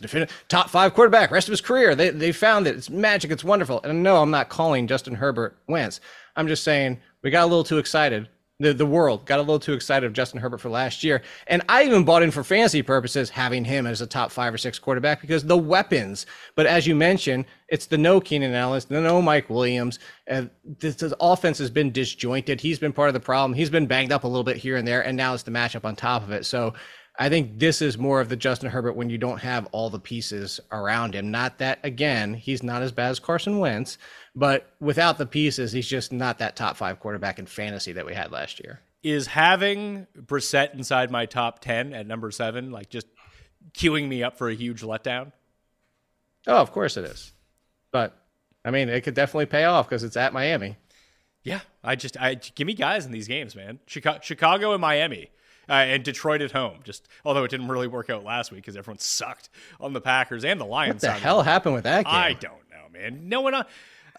[0.49, 1.95] top five quarterback, rest of his career.
[1.95, 2.77] They they found it.
[2.77, 3.31] It's magic.
[3.31, 3.81] It's wonderful.
[3.83, 6.01] And no, I'm not calling Justin Herbert Wentz.
[6.37, 8.29] I'm just saying we got a little too excited
[8.65, 11.23] the, the world got a little too excited of Justin Herbert for last year.
[11.47, 14.59] And I even bought in for fantasy purposes having him as a top five or
[14.59, 16.25] six quarterback because the weapons.
[16.55, 19.99] But as you mentioned, it's the no Keenan Allen, the no Mike Williams.
[20.27, 20.49] And
[20.79, 22.61] this, this offense has been disjointed.
[22.61, 23.53] He's been part of the problem.
[23.53, 25.05] He's been banged up a little bit here and there.
[25.05, 26.47] And now it's the matchup on top of it.
[26.47, 26.73] So
[27.17, 30.01] I think this is more of the Justin Herbert when you don't have all the
[30.01, 31.31] pieces around him.
[31.31, 33.99] Not that, again, he's not as bad as Carson Wentz,
[34.35, 38.15] but without the pieces, he's just not that top five quarterback in fantasy that we
[38.15, 38.81] had last year.
[39.05, 43.07] Is having Brissett inside my top 10 at number seven, like just
[43.75, 45.31] queuing me up for a huge letdown?
[46.49, 47.33] Oh, of course it is.
[47.93, 48.17] But
[48.65, 50.79] I mean, it could definitely pay off because it's at Miami.
[51.45, 53.79] Yeah, I just I give me guys in these games, man.
[53.87, 55.29] Chicago, Chicago and Miami
[55.69, 56.81] uh, and Detroit at home.
[56.85, 59.49] Just although it didn't really work out last week because everyone sucked
[59.81, 61.03] on the Packers and the Lions.
[61.03, 62.15] What the hell happened with that game?
[62.15, 63.29] I don't know, man.
[63.29, 63.55] No one.
[63.55, 63.65] Uh,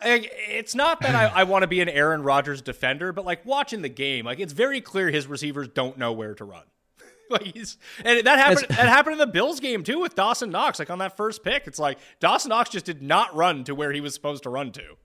[0.01, 3.81] it's not that I, I want to be an Aaron Rodgers defender, but like watching
[3.81, 6.63] the game, like it's very clear his receivers don't know where to run.
[7.29, 8.67] like he's and that happened.
[8.69, 10.79] that happened in the Bills game too with Dawson Knox.
[10.79, 13.91] Like on that first pick, it's like Dawson Knox just did not run to where
[13.91, 14.97] he was supposed to run to.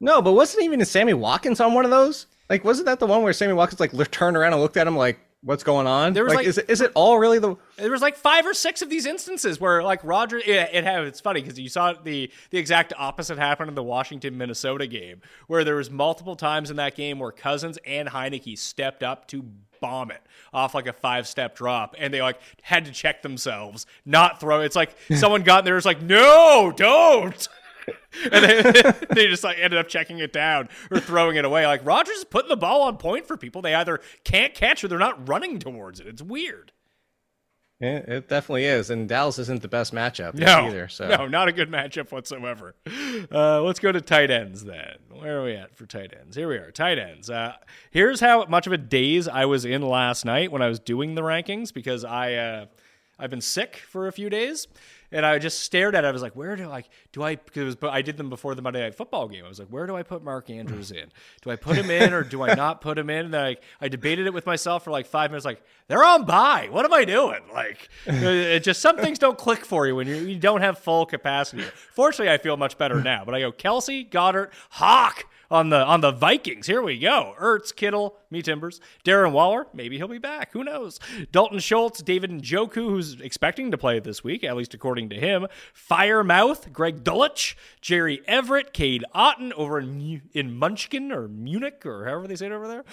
[0.00, 2.26] No, but wasn't even Sammy Watkins on one of those?
[2.52, 4.94] Like, wasn't that the one where Sammy Watkins like turned around and looked at him
[4.94, 7.56] like, "What's going on?" There was like, like is, it, is it all really the?
[7.78, 10.36] There was like five or six of these instances where like Roger.
[10.36, 11.04] It, it had.
[11.04, 15.22] It's funny because you saw the the exact opposite happen in the Washington Minnesota game,
[15.46, 19.46] where there was multiple times in that game where Cousins and Heinicke stepped up to
[19.80, 20.20] bomb it
[20.52, 24.60] off like a five step drop and they like had to check themselves not throw
[24.60, 27.48] it's like someone got in there it's like no don't
[28.32, 31.66] and they, they just like ended up checking it down or throwing it away.
[31.66, 33.62] Like Rodgers is putting the ball on point for people.
[33.62, 36.06] They either can't catch or they're not running towards it.
[36.06, 36.72] It's weird.
[37.80, 40.86] Yeah, it definitely is, and Dallas isn't the best matchup no, either.
[40.86, 42.76] So no, not a good matchup whatsoever.
[43.32, 44.98] Uh, let's go to tight ends then.
[45.10, 46.36] Where are we at for tight ends?
[46.36, 47.28] Here we are, tight ends.
[47.28, 47.54] Uh,
[47.90, 51.16] here's how much of a daze I was in last night when I was doing
[51.16, 52.66] the rankings because I uh,
[53.18, 54.68] I've been sick for a few days
[55.12, 56.06] and I just stared at it.
[56.06, 58.80] I was like, where do I do I because I did them before the Monday
[58.80, 59.44] Night Football game.
[59.44, 61.12] I was like, where do I put Mark Andrews in?
[61.42, 63.26] Do I put him in or do I not put him in?
[63.26, 65.44] And I I debated it with myself for like five minutes.
[65.44, 66.68] Like they're on bye.
[66.70, 67.40] What am I doing?
[67.52, 71.04] Like it just some things don't click for you when you, you don't have full
[71.04, 71.64] capacity.
[71.92, 73.24] Fortunately, I feel much better now.
[73.24, 76.66] But I go Kelce, Goedert, Hawk on the on the Vikings.
[76.66, 77.34] Here we go.
[77.38, 79.66] Ertz, Kittle, me Timbers, Darren Waller.
[79.74, 80.52] Maybe he'll be back.
[80.52, 80.98] Who knows?
[81.30, 85.46] Dalton Schultz, David Njoku, who's expecting to play this week, at least according to him.
[85.76, 92.26] Freiermuth, Greg Dulcich, Jerry Everett, Cade Otton over in in Munchkin or Munich or however
[92.26, 92.84] they say it over there.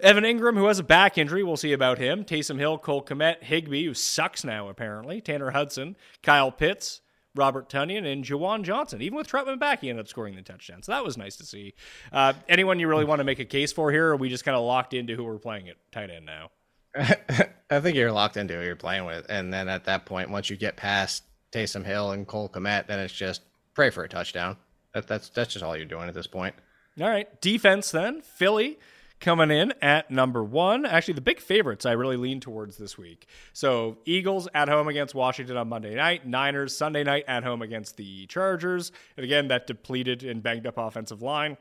[0.00, 2.24] Evan Engram, who has a back injury, we'll see about him.
[2.24, 5.20] Taysom Hill, Cole Kmet, Higbee, who sucks now apparently.
[5.20, 7.00] Tanner Hudson, Kyle Pitts.
[7.34, 9.00] Robert Tonyan and Juwan Johnson.
[9.00, 10.82] Even with Trautman back, he ended up scoring the touchdown.
[10.82, 11.74] So that was nice to see.
[12.10, 14.56] Uh, anyone you really want to make a case for here, or we just kind
[14.56, 16.50] of locked into who we're playing at tight end now?
[17.70, 19.26] I think you're locked into who you're playing with.
[19.28, 22.98] And then at that point, once you get past Taysom Hill and Cole Kmet, then
[22.98, 23.42] it's just
[23.78, 24.56] pray for a touchdown.
[24.92, 26.52] That, that's that's just all you're doing at this point.
[27.00, 27.40] All right.
[27.40, 28.22] Defense then.
[28.22, 28.76] Philly
[29.20, 30.84] coming in at number one.
[30.84, 33.28] Actually, the big favorites I really lean towards this week.
[33.52, 37.96] So, Eagles at home against Washington on Monday night, Niners Sunday night at home against
[37.96, 38.90] the Chargers.
[39.16, 41.56] And again, that depleted and banged up offensive line.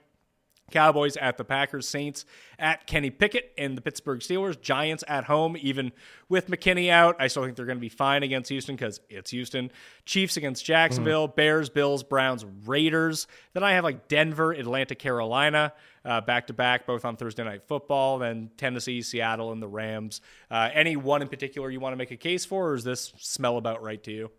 [0.71, 2.25] Cowboys at the Packers, Saints
[2.59, 5.93] at Kenny Pickett and the Pittsburgh Steelers, Giants at home, even
[6.27, 7.15] with McKinney out.
[7.19, 9.71] I still think they're going to be fine against Houston because it's Houston.
[10.05, 11.35] Chiefs against Jacksonville, mm-hmm.
[11.35, 13.27] Bears, Bills, Browns, Raiders.
[13.53, 15.71] Then I have like Denver, Atlanta, Carolina,
[16.03, 18.19] back to back, both on Thursday Night Football.
[18.19, 20.19] Then Tennessee, Seattle, and the Rams.
[20.51, 23.13] Uh, any one in particular you want to make a case for, or does this
[23.17, 24.31] smell about right to you?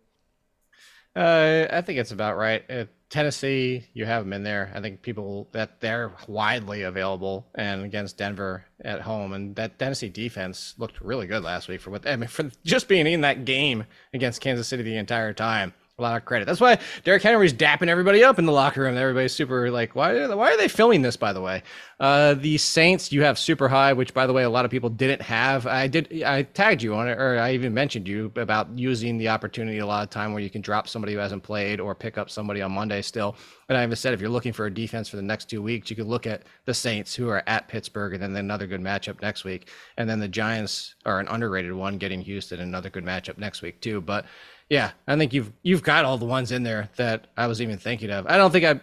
[1.15, 2.63] Uh, I think it's about right.
[2.69, 4.71] Uh, Tennessee, you have them in there.
[4.73, 10.09] I think people that they're widely available, and against Denver at home, and that Tennessee
[10.09, 13.45] defense looked really good last week for what I mean for just being in that
[13.45, 16.45] game against Kansas City the entire time a lot of credit.
[16.45, 18.97] That's why Derrick Henry's dapping everybody up in the locker room.
[18.97, 20.27] Everybody's super like, why?
[20.27, 21.17] Why are they filming this?
[21.17, 21.63] By the way,
[21.99, 24.89] uh, the Saints you have super high, which by the way a lot of people
[24.89, 25.67] didn't have.
[25.67, 26.23] I did.
[26.23, 29.85] I tagged you on it, or I even mentioned you about using the opportunity a
[29.85, 32.61] lot of time where you can drop somebody who hasn't played or pick up somebody
[32.61, 33.35] on Monday still.
[33.67, 35.89] And I even said if you're looking for a defense for the next two weeks,
[35.89, 39.21] you could look at the Saints who are at Pittsburgh, and then another good matchup
[39.21, 43.37] next week, and then the Giants are an underrated one getting Houston, another good matchup
[43.37, 44.01] next week too.
[44.01, 44.25] But
[44.69, 47.77] yeah, I think you've you've got all the ones in there that I was even
[47.77, 48.25] thinking of.
[48.27, 48.79] I don't think I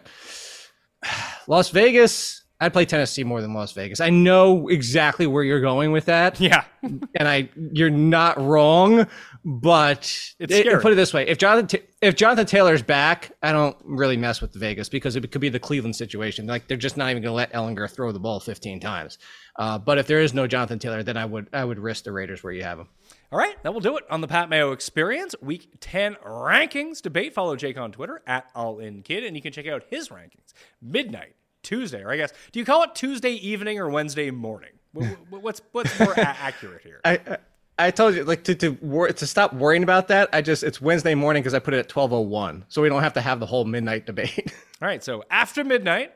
[1.46, 4.00] Las Vegas I'd play Tennessee more than Las Vegas.
[4.00, 6.40] I know exactly where you're going with that.
[6.46, 6.64] Yeah.
[6.82, 9.06] and I you're not wrong,
[9.44, 9.98] but
[10.38, 10.80] It's it- scary.
[10.80, 14.54] put it this way: if Jonathan if Jonathan Taylor's back, I don't really mess with
[14.54, 16.46] Vegas because it could be the Cleveland situation.
[16.46, 19.18] Like they're just not even going to let Ehlinger throw the ball 15 times.
[19.56, 22.12] Uh, but if there is no Jonathan Taylor, then I would I would risk the
[22.12, 22.88] Raiders where you have them.
[23.32, 27.34] All right, that will do it on the Pat Mayo Experience Week 10 rankings debate.
[27.34, 30.52] Follow Jake on Twitter at All In Kid, and you can check out his rankings
[30.80, 34.70] midnight Tuesday, or I guess, do you call it Tuesday evening or Wednesday morning?
[34.96, 37.00] Wh- wh- What's what's more a- accurate here?
[37.04, 37.38] I I-
[37.78, 40.30] I told you like to to wor- to stop worrying about that.
[40.32, 43.12] I just it's Wednesday morning because I put it at 12:01, so we don't have
[43.14, 44.50] to have the whole midnight debate.
[44.80, 46.14] All right, so after midnight,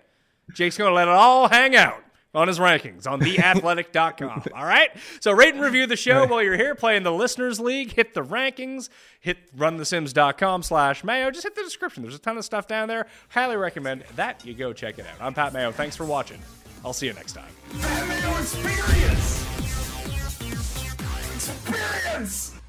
[0.54, 2.02] Jake's going to let it all hang out
[2.34, 4.44] on his rankings on theathletic.com.
[4.54, 4.90] All right?
[5.20, 7.92] So rate and review the show while you're here playing the Listeners League.
[7.92, 8.88] Hit the rankings,
[9.20, 11.30] hit runthesims.com slash mayo.
[11.30, 12.02] Just hit the description.
[12.02, 13.06] There's a ton of stuff down there.
[13.30, 15.20] Highly recommend that you go check it out.
[15.20, 15.72] I'm Pat Mayo.
[15.72, 16.40] Thanks for watching.
[16.84, 17.50] I'll see you next time.
[18.08, 19.46] Mayo Experience.
[21.34, 22.59] Experience.